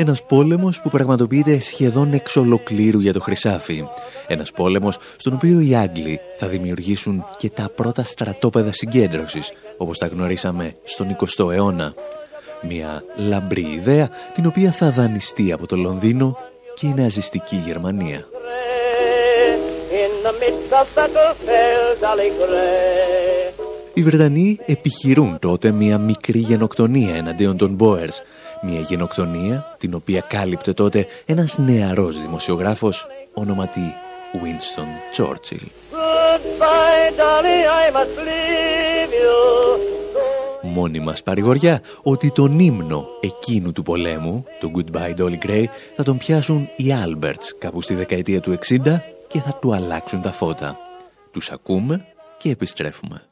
Ένας 0.01 0.23
πόλεμος 0.23 0.81
που 0.81 0.89
πραγματοποιείται 0.89 1.59
σχεδόν 1.59 2.13
εξ 2.13 2.37
ολοκλήρου 2.37 3.01
για 3.01 3.13
το 3.13 3.21
Χρυσάφι. 3.21 3.85
Ένας 4.27 4.53
πόλεμος 4.53 4.99
στον 5.17 5.33
οποίο 5.33 5.61
οι 5.61 5.75
Άγγλοι 5.75 6.21
θα 6.37 6.47
δημιουργήσουν 6.47 7.25
και 7.39 7.51
τα 7.51 7.71
πρώτα 7.75 8.05
στρατόπεδα 8.05 8.73
συγκέντρωσης, 8.73 9.53
όπως 9.77 9.99
τα 9.99 10.07
γνωρίσαμε 10.07 10.75
στον 10.85 11.17
20ο 11.37 11.53
αιώνα. 11.53 11.95
Μια 12.63 13.03
λαμπρή 13.29 13.67
ιδέα 13.77 14.09
την 14.35 14.47
οποία 14.47 14.73
θα 14.73 14.91
δανειστεί 14.91 15.53
από 15.53 15.67
το 15.67 15.77
Λονδίνο 15.77 16.37
και 16.75 16.87
η 16.87 16.95
ναζιστική 16.97 17.57
Γερμανία. 17.57 18.27
In 20.03 20.13
the 20.27 20.33
midst 20.41 20.73
of 20.81 20.87
battle 20.97 21.33
fell 21.47 21.85
Dolly 22.03 22.31
Gray. 22.41 23.29
Οι 23.95 24.03
Βρετανοί 24.03 24.59
επιχειρούν 24.67 25.39
τότε 25.39 25.71
μια 25.71 25.99
μικρή 25.99 26.39
γενοκτονία 26.39 27.15
εναντίον 27.15 27.57
των 27.57 27.77
Boers. 27.81 28.23
Μια 28.63 28.81
γενοκτονία 28.81 29.75
την 29.79 29.95
οποία 29.95 30.21
κάλυπτε 30.21 30.73
τότε 30.73 31.07
ένας 31.27 31.59
νεαρός 31.59 32.21
δημοσιογράφος 32.21 33.07
ονοματί 33.35 33.95
Winston 34.33 34.89
Churchill. 35.17 35.67
Goodbye, 35.93 37.11
Dolly, 37.21 37.61
I 37.83 37.91
must 37.97 38.17
leave 38.27 39.13
you. 39.23 39.59
Μόνη 40.63 41.01
μας 41.01 41.23
παρηγοριά 41.23 41.83
ότι 42.03 42.31
τον 42.31 42.59
ύμνο 42.59 43.07
εκείνου 43.21 43.73
του 43.73 43.83
πολέμου, 43.83 44.45
το 44.61 44.71
Goodbye 44.75 45.21
Dolly 45.21 45.47
Gray, 45.47 45.65
θα 45.97 46.03
τον 46.03 46.19
πιάσουν 46.19 46.69
οι 46.77 46.85
Alberts 47.05 47.47
κάπου 47.59 47.81
στη 47.81 47.95
δεκαετία 47.95 48.41
του 48.41 48.59
60 48.69 49.01
και 49.29 49.41
θα 49.41 49.59
του 49.61 49.75
αλλάξουν 49.75 50.23
τα 50.23 50.33
φώτα. 50.33 50.77
Τους 51.31 51.51
ακούμε 51.51 52.05
και 52.39 52.51
επιστρέφουμε. 52.51 53.23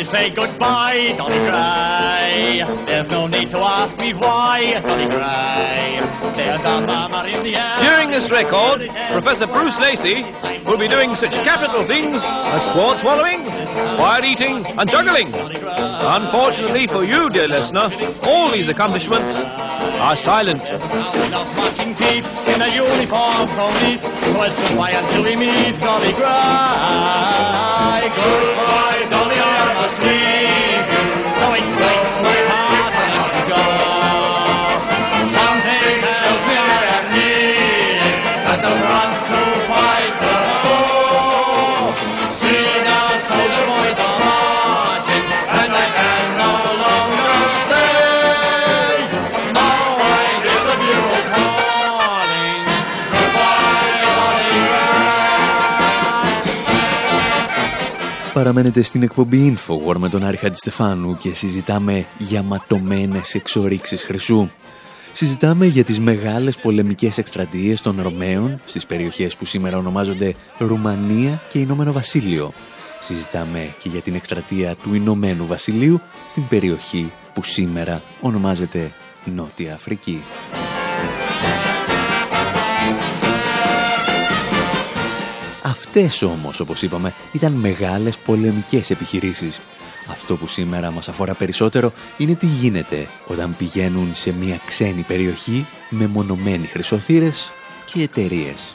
To 0.00 0.06
say 0.06 0.30
goodbye, 0.30 1.14
Dolly 1.18 1.36
Gray. 1.40 2.64
There's 2.86 3.08
no 3.08 3.26
need 3.26 3.50
to 3.50 3.58
ask 3.58 4.00
me 4.00 4.14
why, 4.14 4.80
Dolly 4.80 5.08
Gray. 5.08 6.00
There's 6.36 6.64
a 6.64 6.80
murmur 6.80 7.26
in 7.26 7.42
the 7.42 7.56
air. 7.56 7.76
During 7.80 8.10
this 8.10 8.30
record, 8.30 8.88
Professor 9.12 9.46
Bruce 9.46 9.78
Lacey 9.78 10.24
will 10.64 10.78
be 10.78 10.88
doing 10.88 11.14
such 11.14 11.34
capital 11.44 11.84
things 11.84 12.22
as 12.24 12.66
sword 12.72 12.96
swallowing, 12.98 13.44
fire 14.00 14.24
eating, 14.24 14.64
and 14.66 14.90
juggling. 14.90 15.34
Unfortunately 15.34 16.86
for 16.86 17.04
you, 17.04 17.28
dear 17.28 17.48
listener, 17.48 17.90
all 18.24 18.50
these 18.50 18.68
accomplishments 18.68 19.42
are 19.42 20.16
silent. 20.16 20.64
Not 21.30 21.54
marching 21.56 21.94
feet 21.94 22.24
in 22.54 22.62
a 22.62 22.74
uniform 22.74 23.48
so 23.50 23.68
neat. 23.84 24.00
So 24.00 24.42
it's 24.44 24.58
goodbye 28.16 29.10
Красный. 29.96 30.29
Παραμένετε 58.40 58.82
στην 58.82 59.02
εκπομπή 59.02 59.56
Infowar 59.56 59.96
με 59.96 60.08
τον 60.08 60.24
Άρη 60.24 60.36
Χατζηστεφάνου 60.36 61.18
και 61.18 61.34
συζητάμε 61.34 62.06
για 62.18 62.42
ματωμένες 62.42 63.34
εξορίξεις 63.34 64.04
χρυσού. 64.04 64.48
Συζητάμε 65.12 65.66
για 65.66 65.84
τις 65.84 66.00
μεγάλες 66.00 66.56
πολεμικές 66.56 67.18
εκστρατείες 67.18 67.80
των 67.80 68.00
Ρωμαίων 68.02 68.58
στις 68.64 68.86
περιοχές 68.86 69.36
που 69.36 69.44
σήμερα 69.44 69.76
ονομάζονται 69.76 70.34
Ρουμανία 70.58 71.42
και 71.52 71.58
Ηνωμένο 71.58 71.92
Βασίλειο. 71.92 72.52
Συζητάμε 73.00 73.74
και 73.78 73.88
για 73.88 74.00
την 74.00 74.14
εκστρατεία 74.14 74.74
του 74.74 74.94
Ηνωμένου 74.94 75.46
Βασιλείου 75.46 76.00
στην 76.28 76.48
περιοχή 76.48 77.12
που 77.34 77.42
σήμερα 77.42 78.02
ονομάζεται 78.20 78.92
Νότια 79.24 79.74
Αφρική. 79.74 80.20
Αυτές 85.62 86.22
όμως, 86.22 86.60
όπως 86.60 86.82
είπαμε, 86.82 87.14
ήταν 87.32 87.52
μεγάλες 87.52 88.16
πολεμικές 88.16 88.90
επιχειρήσεις. 88.90 89.60
Αυτό 90.10 90.36
που 90.36 90.46
σήμερα 90.46 90.90
μας 90.90 91.08
αφορά 91.08 91.34
περισσότερο 91.34 91.92
είναι 92.18 92.34
τι 92.34 92.46
γίνεται 92.46 93.06
όταν 93.26 93.56
πηγαίνουν 93.58 94.14
σε 94.14 94.32
μια 94.32 94.60
ξένη 94.66 95.02
περιοχή 95.02 95.66
με 95.88 96.06
μονομένοι 96.06 96.66
χρυσοθύρες 96.66 97.52
και 97.84 98.02
εταιρείες. 98.02 98.74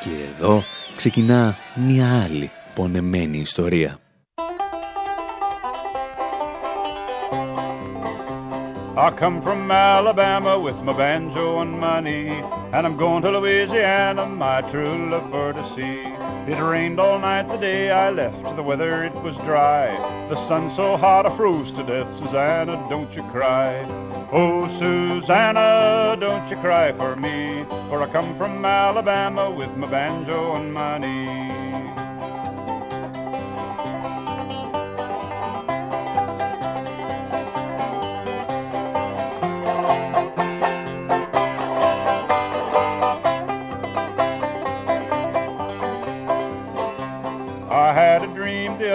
Και 0.00 0.10
εδώ 0.36 0.64
ξεκινά 0.96 1.56
μια 1.74 2.22
άλλη 2.22 2.50
πονεμένη 2.74 3.38
ιστορία. 3.38 3.98
I 9.00 9.10
come 9.10 9.40
from 9.40 9.70
Alabama 9.70 10.58
with 10.58 10.76
my 10.82 10.92
banjo 10.92 11.60
and 11.60 11.80
money, 11.80 12.28
and 12.28 12.86
I'm 12.86 12.98
going 12.98 13.22
to 13.22 13.30
Louisiana, 13.30 14.26
my 14.26 14.60
true 14.70 15.08
love 15.08 15.30
for 15.30 15.54
to 15.54 15.64
see. 15.74 16.02
It 16.52 16.60
rained 16.60 17.00
all 17.00 17.18
night 17.18 17.48
the 17.48 17.56
day 17.56 17.90
I 17.90 18.10
left, 18.10 18.56
the 18.56 18.62
weather 18.62 19.02
it 19.04 19.14
was 19.22 19.36
dry. 19.38 19.88
The 20.28 20.36
sun 20.36 20.70
so 20.70 20.98
hot 20.98 21.24
I 21.24 21.34
froze 21.34 21.72
to 21.72 21.82
death, 21.82 22.14
Susanna, 22.18 22.76
don't 22.90 23.10
you 23.14 23.22
cry. 23.30 23.80
Oh, 24.32 24.68
Susanna, 24.78 26.18
don't 26.20 26.50
you 26.50 26.58
cry 26.58 26.92
for 26.92 27.16
me, 27.16 27.64
for 27.88 28.02
I 28.02 28.12
come 28.12 28.36
from 28.36 28.62
Alabama 28.62 29.50
with 29.50 29.74
my 29.78 29.90
banjo 29.90 30.56
and 30.56 30.74
money. 30.74 31.39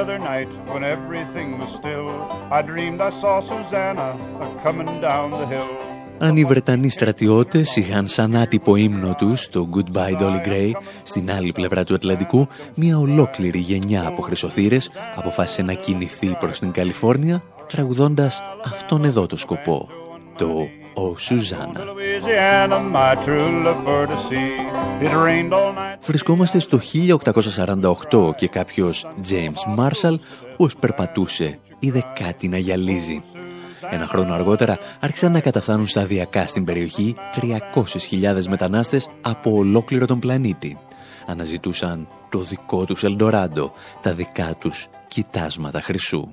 Other 0.06 0.20
night 0.34 0.50
when 0.74 0.84
everything 0.96 1.48
was 1.62 1.72
still. 1.80 2.08
I 2.58 2.60
dreamed 2.72 3.00
I 3.10 3.12
saw 3.22 3.34
Susanna 3.52 4.10
coming 4.66 4.92
down 5.08 5.28
the 5.42 5.48
hill. 5.54 5.72
Αν 6.18 6.38
οι 6.38 6.44
Βρετανοί 6.44 6.90
στρατιώτες 6.90 7.76
είχαν 7.76 8.08
σαν 8.08 8.36
άτυπο 8.36 8.76
ύμνο 8.76 9.16
τους 9.18 9.50
το 9.50 9.70
Goodbye 9.76 10.22
Dolly 10.22 10.48
Gray 10.48 10.72
στην 11.04 11.32
άλλη 11.32 11.52
πλευρά 11.52 11.84
του 11.84 11.94
Ατλαντικού, 11.94 12.48
μια 12.76 12.98
ολόκληρη 12.98 13.60
γενιά 13.60 14.08
από 14.08 14.22
χρυσοθύρες 14.22 14.90
αποφάσισε 15.16 15.62
να 15.62 15.74
κινηθεί 15.74 16.36
προς 16.40 16.60
την 16.60 16.72
Καλιφόρνια 16.72 17.44
τραγουδώντας 17.68 18.44
αυτόν 18.66 19.04
εδώ 19.04 19.26
το 19.26 19.38
σκοπό, 19.38 19.90
το 20.38 20.68
«Ο 20.96 21.18
Σουζάνα». 21.18 21.84
Βρισκόμαστε 26.02 26.60
στο 26.60 26.80
1848 26.80 28.36
και 28.36 28.48
κάποιος 28.48 29.08
James 29.30 29.80
Marshall 29.80 30.16
ως 30.58 30.76
περπατούσε 30.76 31.60
είδε 31.80 32.04
κάτι 32.20 32.48
να 32.48 32.58
γυαλίζει. 32.58 33.24
Ένα 33.92 34.08
χρόνο 34.08 34.34
αργότερα 34.34 34.78
άρχισαν 35.00 35.32
να 35.32 35.40
καταφθάνουν 35.40 35.88
σταδιακά 35.88 36.48
στην 36.48 36.64
περιοχή 36.64 37.16
300.000 37.36 38.46
μετανάστες 38.50 39.10
από 39.22 39.52
ολόκληρο 39.52 40.06
τον 40.06 40.20
πλανήτη. 40.20 40.78
Αναζητούσαν 41.26 42.08
το 42.30 42.40
δικό 42.40 42.86
τους 42.86 43.04
Ελντοράντο, 43.04 43.72
τα 44.02 44.14
δικά 44.14 44.56
τους 44.60 44.88
κοιτάσματα 45.08 45.82
χρυσού. 45.82 46.28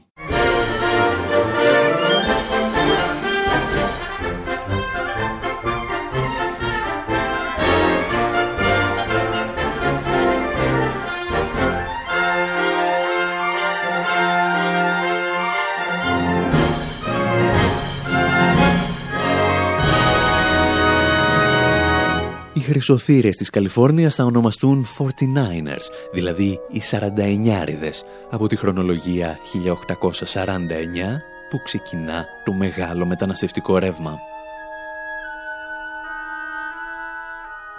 Χρυσοθύρες 22.73 23.37
της 23.37 23.51
Καλιφόρνιας 23.51 24.15
θα 24.15 24.25
ονομαστούν 24.25 24.87
49ers, 24.99 26.11
δηλαδή 26.13 26.61
οι 26.71 26.83
49ριδες, 26.91 28.05
από 28.31 28.47
τη 28.47 28.57
χρονολογία 28.57 29.39
1849 29.53 31.23
που 31.51 31.63
ξεκινά 31.65 32.27
το 32.45 32.53
μεγάλο 32.53 33.07
μεταναστευτικό 33.07 33.79
ρεύμα. 33.79 34.19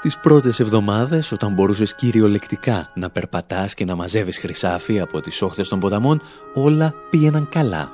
Τις 0.02 0.18
πρώτες 0.18 0.60
εβδομάδες, 0.60 1.32
όταν 1.32 1.54
μπορούσες 1.54 1.96
κυριολεκτικά 1.96 2.90
να 2.94 3.10
περπατάς 3.10 3.74
και 3.74 3.86
να 3.86 3.96
μαζεύεις 3.96 4.38
χρυσάφι 4.38 5.00
από 5.00 5.22
τις 5.22 5.42
όχθες 5.42 5.68
των 5.68 5.80
ποταμών, 5.80 6.22
όλα 6.54 6.94
πήγαιναν 7.10 7.50
καλά. 7.50 7.92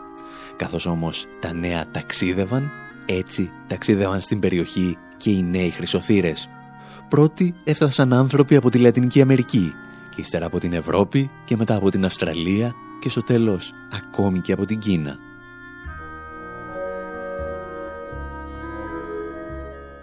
Καθώς 0.55 0.85
όμως 0.85 1.25
τα 1.39 1.53
νέα 1.53 1.85
ταξίδευαν, 1.91 2.71
έτσι 3.05 3.51
ταξίδευαν 3.67 4.21
στην 4.21 4.39
περιοχή 4.39 4.97
και 5.17 5.29
οι 5.29 5.43
νέοι 5.43 5.69
χρυσοθύρες. 5.69 6.49
Πρώτοι 7.09 7.53
έφτασαν 7.63 8.13
άνθρωποι 8.13 8.55
από 8.55 8.69
τη 8.69 8.77
Λατινική 8.77 9.21
Αμερική 9.21 9.73
και 10.15 10.21
ύστερα 10.21 10.45
από 10.45 10.59
την 10.59 10.73
Ευρώπη 10.73 11.31
και 11.45 11.57
μετά 11.57 11.75
από 11.75 11.89
την 11.89 12.05
Αυστραλία 12.05 12.73
και 12.99 13.09
στο 13.09 13.23
τέλος 13.23 13.73
ακόμη 13.91 14.39
και 14.39 14.53
από 14.53 14.65
την 14.65 14.79
Κίνα. 14.79 15.17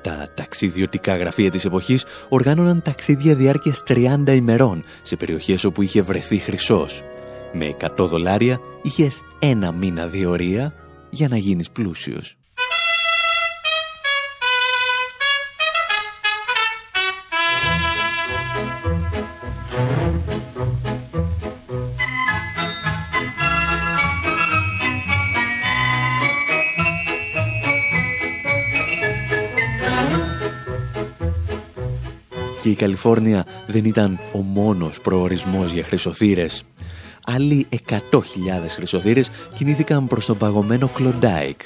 Τα 0.00 0.28
ταξιδιωτικά 0.34 1.16
γραφεία 1.16 1.50
της 1.50 1.64
εποχής 1.64 2.04
οργάνωναν 2.28 2.82
ταξίδια 2.82 3.34
διάρκειας 3.34 3.82
30 3.86 4.34
ημερών 4.34 4.84
σε 5.02 5.16
περιοχές 5.16 5.64
όπου 5.64 5.82
είχε 5.82 6.02
βρεθεί 6.02 6.36
χρυσός. 6.36 7.02
Με 7.52 7.76
100 7.96 8.07
δολάρια 8.07 8.59
είχες 8.82 9.22
ένα 9.38 9.72
μήνα 9.72 10.07
διορία 10.07 10.74
για 11.11 11.28
να 11.28 11.36
γίνεις 11.36 11.70
πλούσιος. 11.70 12.36
Και 32.67 32.73
η 32.73 32.75
Καλιφόρνια 32.75 33.47
δεν 33.67 33.85
ήταν 33.85 34.19
ο 34.33 34.39
μόνος 34.39 35.01
προορισμός 35.01 35.73
για 35.73 35.85
χρυσοθύρες. 35.85 36.64
Άλλοι 37.25 37.67
100.000 37.71 37.99
χρυσοθύρες 38.69 39.31
κινήθηκαν 39.55 40.07
προς 40.07 40.27
τον 40.27 40.39
παγωμένο 40.39 40.89
Κλοντάικ. 40.89 41.61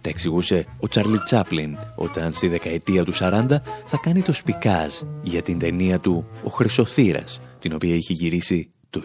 Τα 0.00 0.08
εξηγούσε 0.08 0.66
ο 0.80 0.88
Τσάρλι 0.88 1.22
Τσάπλιν 1.22 1.78
όταν 1.96 2.32
στη 2.32 2.48
δεκαετία 2.48 3.04
του 3.04 3.14
40 3.14 3.46
θα 3.86 3.98
κάνει 4.02 4.22
το 4.22 4.32
σπικάζ 4.32 4.92
για 5.22 5.42
την 5.42 5.58
ταινία 5.58 6.00
του 6.00 6.26
«Ο 6.44 6.50
Χρυσοθύρας», 6.50 7.40
την 7.58 7.72
οποία 7.74 7.94
είχε 7.94 8.12
γυρίσει 8.12 8.70
το 8.90 9.02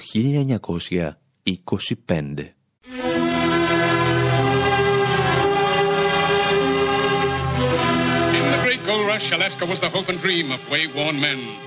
1925. 2.05 2.56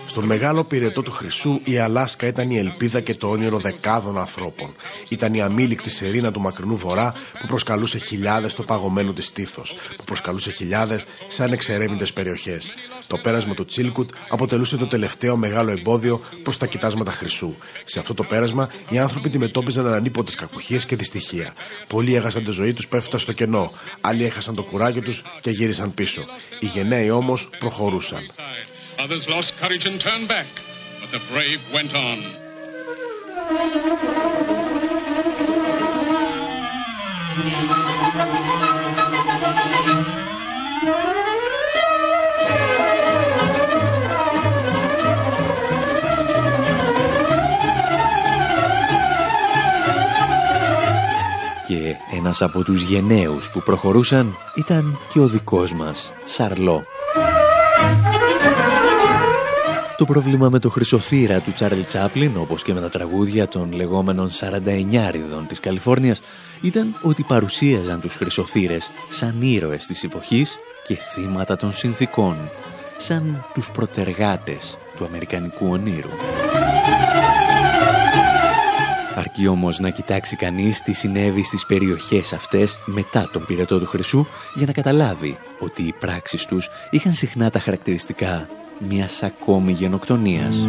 Στον 0.06 0.24
μεγάλο 0.24 0.64
πυρετό 0.64 1.02
του 1.02 1.10
Χρυσού, 1.10 1.60
η 1.64 1.78
Αλάσκα 1.78 2.26
ήταν 2.26 2.50
η 2.50 2.58
ελπίδα 2.58 3.00
και 3.00 3.14
το 3.14 3.28
όνειρο 3.30 3.58
δεκάδων 3.58 4.18
ανθρώπων. 4.18 4.74
Ήταν 5.08 5.34
η 5.34 5.42
αμήλικτη 5.42 5.90
σερίνα 5.90 6.32
του 6.32 6.40
μακρινού 6.40 6.76
βορρά 6.76 7.12
που 7.40 7.46
προσκαλούσε 7.46 7.98
χιλιάδες 7.98 8.52
στο 8.52 8.62
παγωμένο 8.62 9.12
της 9.12 9.26
στήθος, 9.26 9.74
που 9.96 10.04
προσκαλούσε 10.04 10.50
χιλιάδες 10.50 11.04
σε 11.26 11.44
ανεξερεύνητε 11.44 12.06
περιοχές. 12.14 12.72
Το 13.10 13.18
πέρασμα 13.18 13.54
του 13.54 13.64
Τσίλκουτ 13.64 14.10
αποτελούσε 14.28 14.76
το 14.76 14.86
τελευταίο 14.86 15.36
μεγάλο 15.36 15.70
εμπόδιο 15.70 16.20
προς 16.42 16.56
τα 16.56 16.66
κοιτάσματα 16.66 17.12
χρυσού. 17.12 17.54
Σε 17.84 17.98
αυτό 17.98 18.14
το 18.14 18.24
πέρασμα, 18.24 18.70
οι 18.88 18.98
άνθρωποι 18.98 19.28
αντιμετώπιζαν 19.28 19.86
ανανύποτε 19.86 20.32
κακουχίες 20.36 20.86
και 20.86 20.96
δυστυχία. 20.96 21.54
Πολλοί 21.86 22.14
έχασαν 22.14 22.44
τη 22.44 22.50
ζωή 22.50 22.72
τους 22.72 22.88
πέφτα 22.88 23.18
στο 23.18 23.32
κενό, 23.32 23.72
άλλοι 24.00 24.24
έχασαν 24.24 24.54
το 24.54 24.62
κουράγιο 24.62 25.02
τους 25.02 25.22
και 25.40 25.50
γύρισαν 25.50 25.94
πίσω. 25.94 26.24
Οι 26.60 26.66
γενναίοι 26.66 27.10
όμως 27.10 27.48
προχωρούσαν. 27.58 28.30
but 37.68 37.76
Και 51.70 51.96
ένας 52.16 52.42
από 52.42 52.64
τους 52.64 52.82
γενναίους 52.82 53.50
που 53.50 53.62
προχωρούσαν 53.62 54.36
ήταν 54.54 54.98
και 55.12 55.20
ο 55.20 55.26
δικός 55.26 55.74
μας, 55.74 56.12
Σαρλό. 56.24 56.84
Το 59.96 60.04
πρόβλημα 60.04 60.48
με 60.48 60.58
το 60.58 60.70
χρυσοθύρα 60.70 61.40
του 61.40 61.52
Τσάρλ 61.52 61.80
Τσάπλιν, 61.80 62.36
όπως 62.36 62.62
και 62.62 62.74
με 62.74 62.80
τα 62.80 62.88
τραγούδια 62.88 63.48
των 63.48 63.72
λεγόμενων 63.72 64.30
49 64.30 65.46
της 65.46 65.60
Καλιφόρνιας, 65.60 66.20
ήταν 66.60 66.98
ότι 67.02 67.22
παρουσίαζαν 67.22 68.00
τους 68.00 68.14
χρυσοθύρες 68.14 68.90
σαν 69.08 69.42
ήρωες 69.42 69.86
της 69.86 70.04
εποχής 70.04 70.58
και 70.82 70.94
θύματα 70.94 71.56
των 71.56 71.72
συνθήκων, 71.72 72.50
σαν 72.96 73.46
τους 73.54 73.70
προτεργάτες 73.70 74.78
του 74.96 75.04
Αμερικανικού 75.04 75.66
ονείρου. 75.70 76.10
Αρκεί 79.20 79.46
όμως 79.46 79.78
να 79.78 79.90
κοιτάξει 79.90 80.36
κανείς 80.36 80.82
τι 80.82 80.92
συνέβη 80.92 81.42
στις 81.42 81.66
περιοχές 81.66 82.32
αυτές 82.32 82.78
μετά 82.84 83.28
τον 83.32 83.44
πυρετό 83.46 83.78
του 83.78 83.86
Χρυσού 83.86 84.26
για 84.54 84.66
να 84.66 84.72
καταλάβει 84.72 85.38
ότι 85.58 85.82
οι 85.82 85.92
πράξεις 85.92 86.46
τους 86.46 86.68
είχαν 86.90 87.12
συχνά 87.12 87.50
τα 87.50 87.58
χαρακτηριστικά 87.58 88.48
μιας 88.88 89.22
ακόμη 89.22 89.72
γενοκτονίας. 89.72 90.68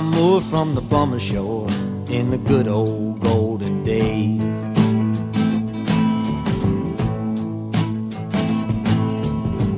Tom 0.00 0.12
Moore 0.12 0.40
from 0.40 0.74
the 0.74 0.80
bummer 0.80 1.20
shore 1.20 1.68
in 2.08 2.30
the 2.30 2.38
good 2.38 2.66
old 2.66 3.20
golden 3.20 3.84
days. 3.84 4.40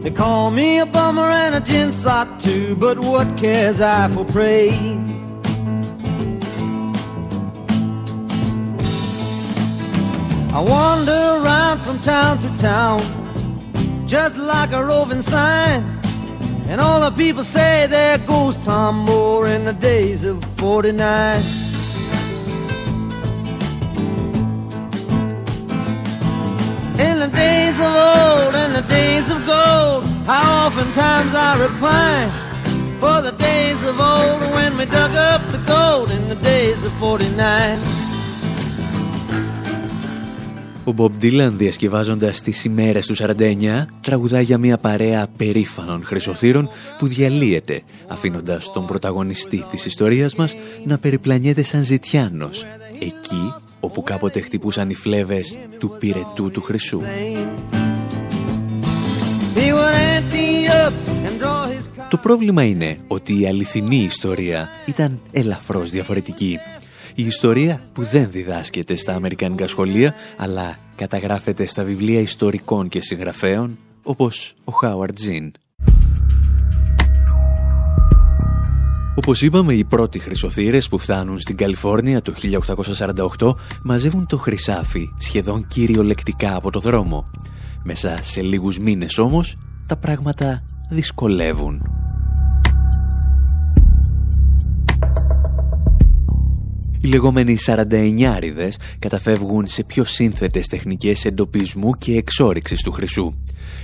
They 0.04 0.12
call 0.12 0.52
me 0.52 0.78
a 0.78 0.86
bummer 0.86 1.28
and 1.28 1.56
a 1.56 1.60
gin 1.60 1.90
sock 1.92 2.38
too, 2.38 2.76
but 2.76 3.00
what 3.00 3.36
cares 3.36 3.80
I 3.80 4.06
for 4.14 4.24
praise? 4.24 4.76
I 10.54 10.60
wander 10.60 11.22
around 11.42 11.80
from 11.80 11.98
town 12.02 12.38
to 12.42 12.58
town, 12.58 13.02
just 14.06 14.36
like 14.36 14.70
a 14.70 14.84
roving 14.84 15.22
sign. 15.22 16.01
And 16.68 16.80
all 16.80 17.00
the 17.00 17.10
people 17.10 17.44
say 17.44 17.86
there 17.86 18.18
goes 18.18 18.56
Tom 18.64 19.00
Moore 19.00 19.48
in 19.48 19.64
the 19.64 19.72
days 19.72 20.24
of 20.24 20.42
49. 20.56 21.40
In 26.98 27.18
the 27.18 27.28
days 27.28 27.78
of 27.80 27.92
old, 28.10 28.54
in 28.54 28.72
the 28.72 28.84
days 28.88 29.30
of 29.30 29.44
gold, 29.46 30.06
how 30.26 30.66
oftentimes 30.66 31.34
I 31.34 31.60
repine 31.60 32.30
for 33.00 33.20
the 33.20 33.32
days 33.32 33.84
of 33.84 33.98
old 34.00 34.40
when 34.54 34.76
we 34.76 34.84
dug 34.84 35.14
up 35.16 35.42
the 35.50 35.58
gold 35.66 36.10
in 36.10 36.28
the 36.28 36.36
days 36.36 36.84
of 36.84 36.92
49. 36.94 38.01
Ο 40.84 40.92
Μπομπ 40.92 41.12
Ντίλαν 41.18 41.56
διασκευάζοντας 41.56 42.40
τις 42.40 42.64
ημέρες 42.64 43.06
του 43.06 43.14
49 43.14 43.86
τραγουδά 44.00 44.40
για 44.40 44.58
μια 44.58 44.76
παρέα 44.76 45.26
περήφανων 45.36 46.04
χρυσοθύρων 46.04 46.68
που 46.98 47.06
διαλύεται 47.06 47.82
αφήνοντας 48.08 48.70
τον 48.72 48.86
πρωταγωνιστή 48.86 49.64
της 49.70 49.86
ιστορίας 49.86 50.34
μας 50.34 50.54
να 50.84 50.98
περιπλανιέται 50.98 51.62
σαν 51.62 51.82
ζητιάνος 51.82 52.64
εκεί 52.98 53.52
όπου 53.80 54.02
κάποτε 54.02 54.40
χτυπούσαν 54.40 54.90
οι 54.90 54.94
φλέβες 54.94 55.56
του 55.78 55.96
πυρετού 55.98 56.50
του 56.50 56.62
χρυσού. 56.62 57.00
He 59.54 59.68
would 59.76 59.94
empty 59.94 60.66
up 60.66 60.94
and 61.26 61.42
draw 61.42 61.66
his 61.66 61.82
Το 62.08 62.16
πρόβλημα 62.16 62.62
είναι 62.62 62.98
ότι 63.06 63.40
η 63.40 63.46
αληθινή 63.46 63.96
ιστορία 63.96 64.68
ήταν 64.86 65.20
ελαφρώς 65.32 65.90
διαφορετική. 65.90 66.58
Η 67.14 67.26
ιστορία 67.26 67.80
που 67.92 68.02
δεν 68.02 68.30
διδάσκεται 68.30 68.96
στα 68.96 69.14
αμερικανικά 69.14 69.66
σχολεία, 69.66 70.14
αλλά 70.36 70.76
καταγράφεται 70.96 71.66
στα 71.66 71.84
βιβλία 71.84 72.20
ιστορικών 72.20 72.88
και 72.88 73.00
συγγραφέων, 73.00 73.78
όπως 74.02 74.54
ο 74.64 74.72
Χάουαρτ 74.72 75.14
Τζιν. 75.14 75.52
Όπως 79.14 79.42
είπαμε, 79.42 79.74
οι 79.74 79.84
πρώτοι 79.84 80.18
χρυσοθύρες 80.18 80.88
που 80.88 80.98
φτάνουν 80.98 81.38
στην 81.38 81.56
Καλιφόρνια 81.56 82.22
το 82.22 82.34
1848 83.38 83.52
μαζεύουν 83.82 84.26
το 84.26 84.38
χρυσάφι 84.38 85.08
σχεδόν 85.18 85.66
κυριολεκτικά 85.66 86.56
από 86.56 86.70
το 86.70 86.80
δρόμο. 86.80 87.30
Μέσα 87.82 88.18
σε 88.22 88.42
λίγους 88.42 88.78
μήνες 88.78 89.18
όμως, 89.18 89.56
τα 89.86 89.96
πράγματα 89.96 90.64
δυσκολεύουν. 90.90 91.82
Οι 97.04 97.08
λεγόμενοι 97.08 97.56
49 97.66 98.68
καταφεύγουν 98.98 99.66
σε 99.66 99.84
πιο 99.84 100.04
σύνθετες 100.04 100.66
τεχνικές 100.66 101.24
εντοπισμού 101.24 101.92
και 101.92 102.16
εξόριξης 102.16 102.82
του 102.82 102.92
χρυσού. 102.92 103.34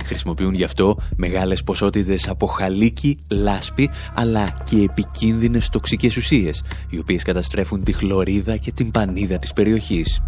Χρησιμοποιούν 0.05 0.53
γι' 0.53 0.63
αυτό 0.63 0.97
μεγάλες 1.15 1.63
ποσότητες 1.63 2.27
από 2.27 2.45
χαλίκι, 2.45 3.17
λάσπη, 3.27 3.89
αλλά 4.13 4.63
και 4.63 4.81
επικίνδυνες 4.81 5.69
τοξικές 5.69 6.17
ουσίες, 6.17 6.63
οι 6.89 6.99
οποίες 6.99 7.23
καταστρέφουν 7.23 7.83
τη 7.83 7.91
χλωρίδα 7.91 8.57
και 8.57 8.71
την 8.71 8.91
πανίδα 8.91 9.39
της 9.39 9.53
περιοχής. 9.53 10.21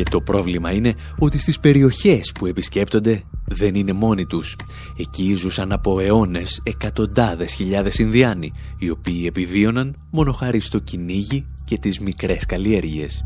Και 0.00 0.10
το 0.10 0.20
πρόβλημα 0.20 0.72
είναι 0.72 0.94
ότι 1.18 1.38
στις 1.38 1.60
περιοχές 1.60 2.32
που 2.32 2.46
επισκέπτονται 2.46 3.22
δεν 3.44 3.74
είναι 3.74 3.92
μόνοι 3.92 4.26
τους. 4.26 4.56
Εκεί 4.98 5.34
ζούσαν 5.34 5.72
από 5.72 6.00
αιώνες 6.00 6.60
εκατοντάδες 6.62 7.52
χιλιάδες 7.52 7.98
Ινδιάνοι, 7.98 8.52
οι 8.78 8.90
οποίοι 8.90 9.24
επιβίωναν 9.26 9.96
μόνο 10.10 10.32
χάρη 10.32 10.60
στο 10.60 10.78
κυνήγι 10.78 11.46
και 11.64 11.78
τις 11.78 11.98
μικρές 11.98 12.46
καλλιέργειες. 12.46 13.22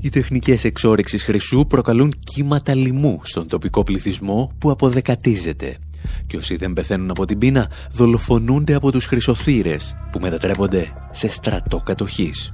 Οι 0.00 0.08
τεχνικές 0.08 0.64
εξόρυξης 0.64 1.24
χρυσού 1.24 1.66
προκαλούν 1.66 2.14
κύματα 2.34 2.74
λοιμού 2.74 3.20
στον 3.22 3.48
τοπικό 3.48 3.82
πληθυσμό 3.82 4.52
που 4.58 4.70
αποδεκατίζεται. 4.70 5.78
Και 6.26 6.36
όσοι 6.36 6.56
δεν 6.56 6.72
πεθαίνουν 6.72 7.10
από 7.10 7.24
την 7.24 7.38
πείνα, 7.38 7.70
δολοφονούνται 7.92 8.74
από 8.74 8.90
τους 8.92 9.06
χρυσοθύρες 9.06 9.94
που 10.12 10.18
μετατρέπονται 10.20 10.92
σε 11.12 11.28
στρατό 11.28 11.80
κατοχής. 11.84 12.52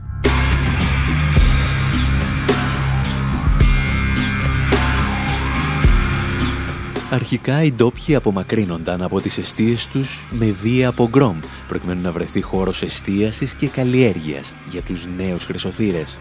Αρχικά 7.12 7.62
οι 7.62 7.72
ντόπιοι 7.72 8.14
απομακρύνονταν 8.14 9.02
από 9.02 9.20
τις 9.20 9.38
αιστείες 9.38 9.86
τους 9.86 10.26
με 10.30 10.46
βία 10.46 10.88
από 10.88 11.08
γκρόμ, 11.08 11.38
προκειμένου 11.68 12.02
να 12.02 12.12
βρεθεί 12.12 12.40
χώρος 12.40 12.82
εστίασης 12.82 13.54
και 13.54 13.66
καλλιέργειας 13.66 14.54
για 14.68 14.80
τους 14.80 15.06
νέους 15.16 15.44
χρυσοθύρες. 15.44 16.18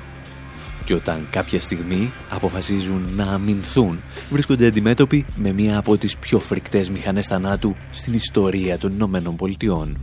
Και 0.89 0.95
όταν 0.95 1.27
κάποια 1.29 1.61
στιγμή 1.61 2.11
αποφασίζουν 2.29 3.07
να 3.15 3.23
αμυνθούν, 3.23 3.99
βρίσκονται 4.29 4.65
αντιμέτωποι 4.65 5.25
με 5.35 5.51
μία 5.51 5.77
από 5.77 5.97
τις 5.97 6.17
πιο 6.17 6.39
φρικτές 6.39 6.89
μηχανές 6.89 7.27
θανάτου 7.27 7.75
στην 7.89 8.13
ιστορία 8.13 8.77
των 8.77 8.91
Ηνωμένων 8.91 9.35
Πολιτειών. 9.35 9.97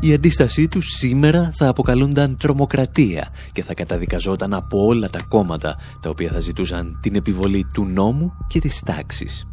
Η 0.00 0.12
αντίστασή 0.12 0.68
τους 0.68 0.86
σήμερα 0.86 1.50
θα 1.54 1.68
αποκαλούνταν 1.68 2.36
τρομοκρατία 2.36 3.28
και 3.52 3.62
θα 3.62 3.74
καταδικαζόταν 3.74 4.54
από 4.54 4.86
όλα 4.86 5.10
τα 5.10 5.22
κόμματα 5.28 5.78
τα 6.00 6.10
οποία 6.10 6.30
θα 6.32 6.40
ζητούσαν 6.40 6.98
την 7.02 7.14
επιβολή 7.14 7.66
του 7.72 7.84
νόμου 7.84 8.32
και 8.48 8.60
της 8.60 8.80
τάξης. 8.80 9.46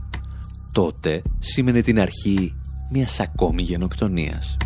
Τότε 0.71 1.21
σήμαινε 1.39 1.81
την 1.81 1.99
αρχή 1.99 2.53
μιας 2.91 3.19
ακόμη 3.19 3.61
γενοκτονίας. 3.61 4.57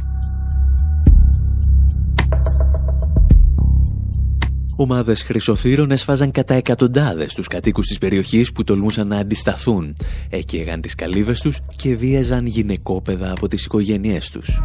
Ομάδες 4.79 5.23
χρυσοθύρων 5.23 5.91
έσφαζαν 5.91 6.31
κατά 6.31 6.53
εκατοντάδες 6.53 7.33
τους 7.33 7.47
κατοίκους 7.47 7.87
της 7.87 7.97
περιοχής 7.97 8.51
που 8.51 8.63
τολμούσαν 8.63 9.07
να 9.07 9.17
αντισταθούν. 9.17 9.95
Έκαιγαν 10.29 10.81
τις 10.81 10.95
καλύβες 10.95 11.39
τους 11.39 11.59
και 11.75 11.95
βίαζαν 11.95 12.45
γυναικόπαιδα 12.45 13.31
από 13.31 13.47
τις 13.47 13.65
οικογένειές 13.65 14.29
τους. 14.29 14.59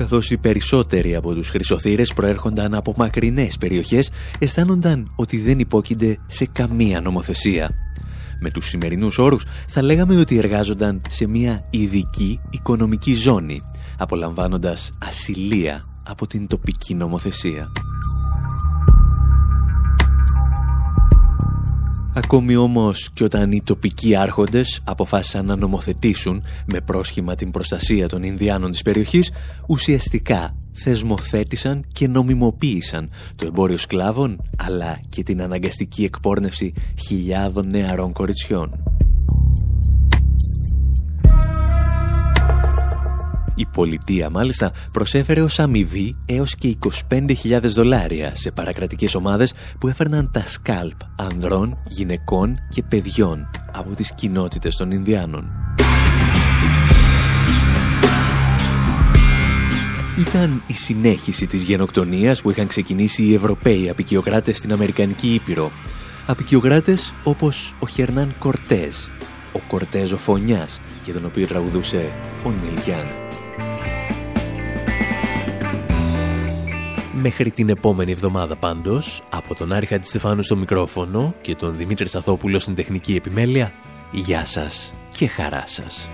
καθώς 0.00 0.30
οι 0.30 0.36
περισσότεροι 0.36 1.14
από 1.14 1.34
τους 1.34 1.48
χρυσοθύρες 1.48 2.12
προέρχονταν 2.12 2.74
από 2.74 2.94
μακρινές 2.96 3.56
περιοχές, 3.56 4.10
αισθάνονταν 4.38 5.12
ότι 5.16 5.38
δεν 5.38 5.58
υπόκεινται 5.58 6.18
σε 6.26 6.46
καμία 6.52 7.00
νομοθεσία. 7.00 7.70
Με 8.40 8.50
τους 8.50 8.68
σημερινούς 8.68 9.18
όρους 9.18 9.44
θα 9.68 9.82
λέγαμε 9.82 10.16
ότι 10.16 10.38
εργάζονταν 10.38 11.02
σε 11.08 11.26
μια 11.26 11.66
ειδική 11.70 12.40
οικονομική 12.50 13.14
ζώνη, 13.14 13.62
απολαμβάνοντας 14.00 14.92
ασυλία 14.98 15.84
από 16.06 16.26
την 16.26 16.46
τοπική 16.46 16.94
νομοθεσία. 16.94 17.72
Ακόμη 22.14 22.56
όμως 22.56 23.10
και 23.12 23.24
όταν 23.24 23.52
οι 23.52 23.62
τοπικοί 23.64 24.16
άρχοντες 24.16 24.80
αποφάσισαν 24.84 25.46
να 25.46 25.56
νομοθετήσουν 25.56 26.42
με 26.66 26.80
πρόσχημα 26.80 27.34
την 27.34 27.50
προστασία 27.50 28.08
των 28.08 28.22
Ινδιάνων 28.22 28.70
της 28.70 28.82
περιοχής, 28.82 29.32
ουσιαστικά 29.68 30.56
θεσμοθέτησαν 30.72 31.84
και 31.92 32.08
νομιμοποίησαν 32.08 33.10
το 33.36 33.46
εμπόριο 33.46 33.78
σκλάβων 33.78 34.42
αλλά 34.56 35.00
και 35.08 35.22
την 35.22 35.42
αναγκαστική 35.42 36.04
εκπόρνευση 36.04 36.72
χιλιάδων 37.06 37.68
νεαρών 37.68 38.12
κοριτσιών. 38.12 38.70
Η 43.60 43.66
πολιτεία 43.72 44.30
μάλιστα 44.30 44.72
προσέφερε 44.92 45.40
ως 45.40 45.58
αμοιβή 45.58 46.16
έως 46.26 46.54
και 46.54 46.76
25.000 47.08 47.60
δολάρια 47.62 48.34
σε 48.34 48.50
παρακρατικές 48.50 49.14
ομάδες 49.14 49.52
που 49.78 49.88
έφερναν 49.88 50.30
τα 50.32 50.46
σκάλπ 50.46 50.96
ανδρών, 51.16 51.78
γυναικών 51.88 52.58
και 52.70 52.82
παιδιών 52.82 53.50
από 53.72 53.94
τις 53.94 54.14
κοινότητες 54.14 54.76
των 54.76 54.90
Ινδιάνων. 54.90 55.46
Ήταν 60.18 60.62
η 60.66 60.72
συνέχιση 60.72 61.46
της 61.46 61.62
γενοκτονίας 61.62 62.42
που 62.42 62.50
είχαν 62.50 62.66
ξεκινήσει 62.66 63.22
οι 63.22 63.34
Ευρωπαίοι 63.34 63.90
απικιοκράτες 63.90 64.56
στην 64.56 64.72
Αμερικανική 64.72 65.34
Ήπειρο. 65.34 65.70
Απικιοκράτες 66.26 67.14
όπως 67.24 67.74
ο 67.78 67.86
Χερνάν 67.86 68.34
Κορτέζ, 68.38 68.96
ο 69.52 69.58
Κορτέζ 69.68 70.12
ο 70.12 70.18
Φωνιάς, 70.18 70.80
για 71.04 71.14
τον 71.14 71.24
οποίο 71.24 71.46
τραγουδούσε 71.46 72.12
ο 72.44 72.50
Νίλ 72.50 72.82
Μέχρι 77.22 77.50
την 77.50 77.68
επόμενη 77.68 78.12
εβδομάδα 78.12 78.56
πάντως, 78.56 79.22
από 79.30 79.54
τον 79.54 79.72
Άρη 79.72 79.86
Χατζηστεφάνου 79.86 80.42
στο 80.42 80.56
μικρόφωνο 80.56 81.34
και 81.42 81.54
τον 81.54 81.76
Δημήτρη 81.76 82.08
Σαθόπουλο 82.08 82.58
στην 82.58 82.74
τεχνική 82.74 83.14
επιμέλεια, 83.14 83.72
γεια 84.10 84.44
σας 84.44 84.94
και 85.12 85.26
χαρά 85.26 85.64
σας. 85.66 86.08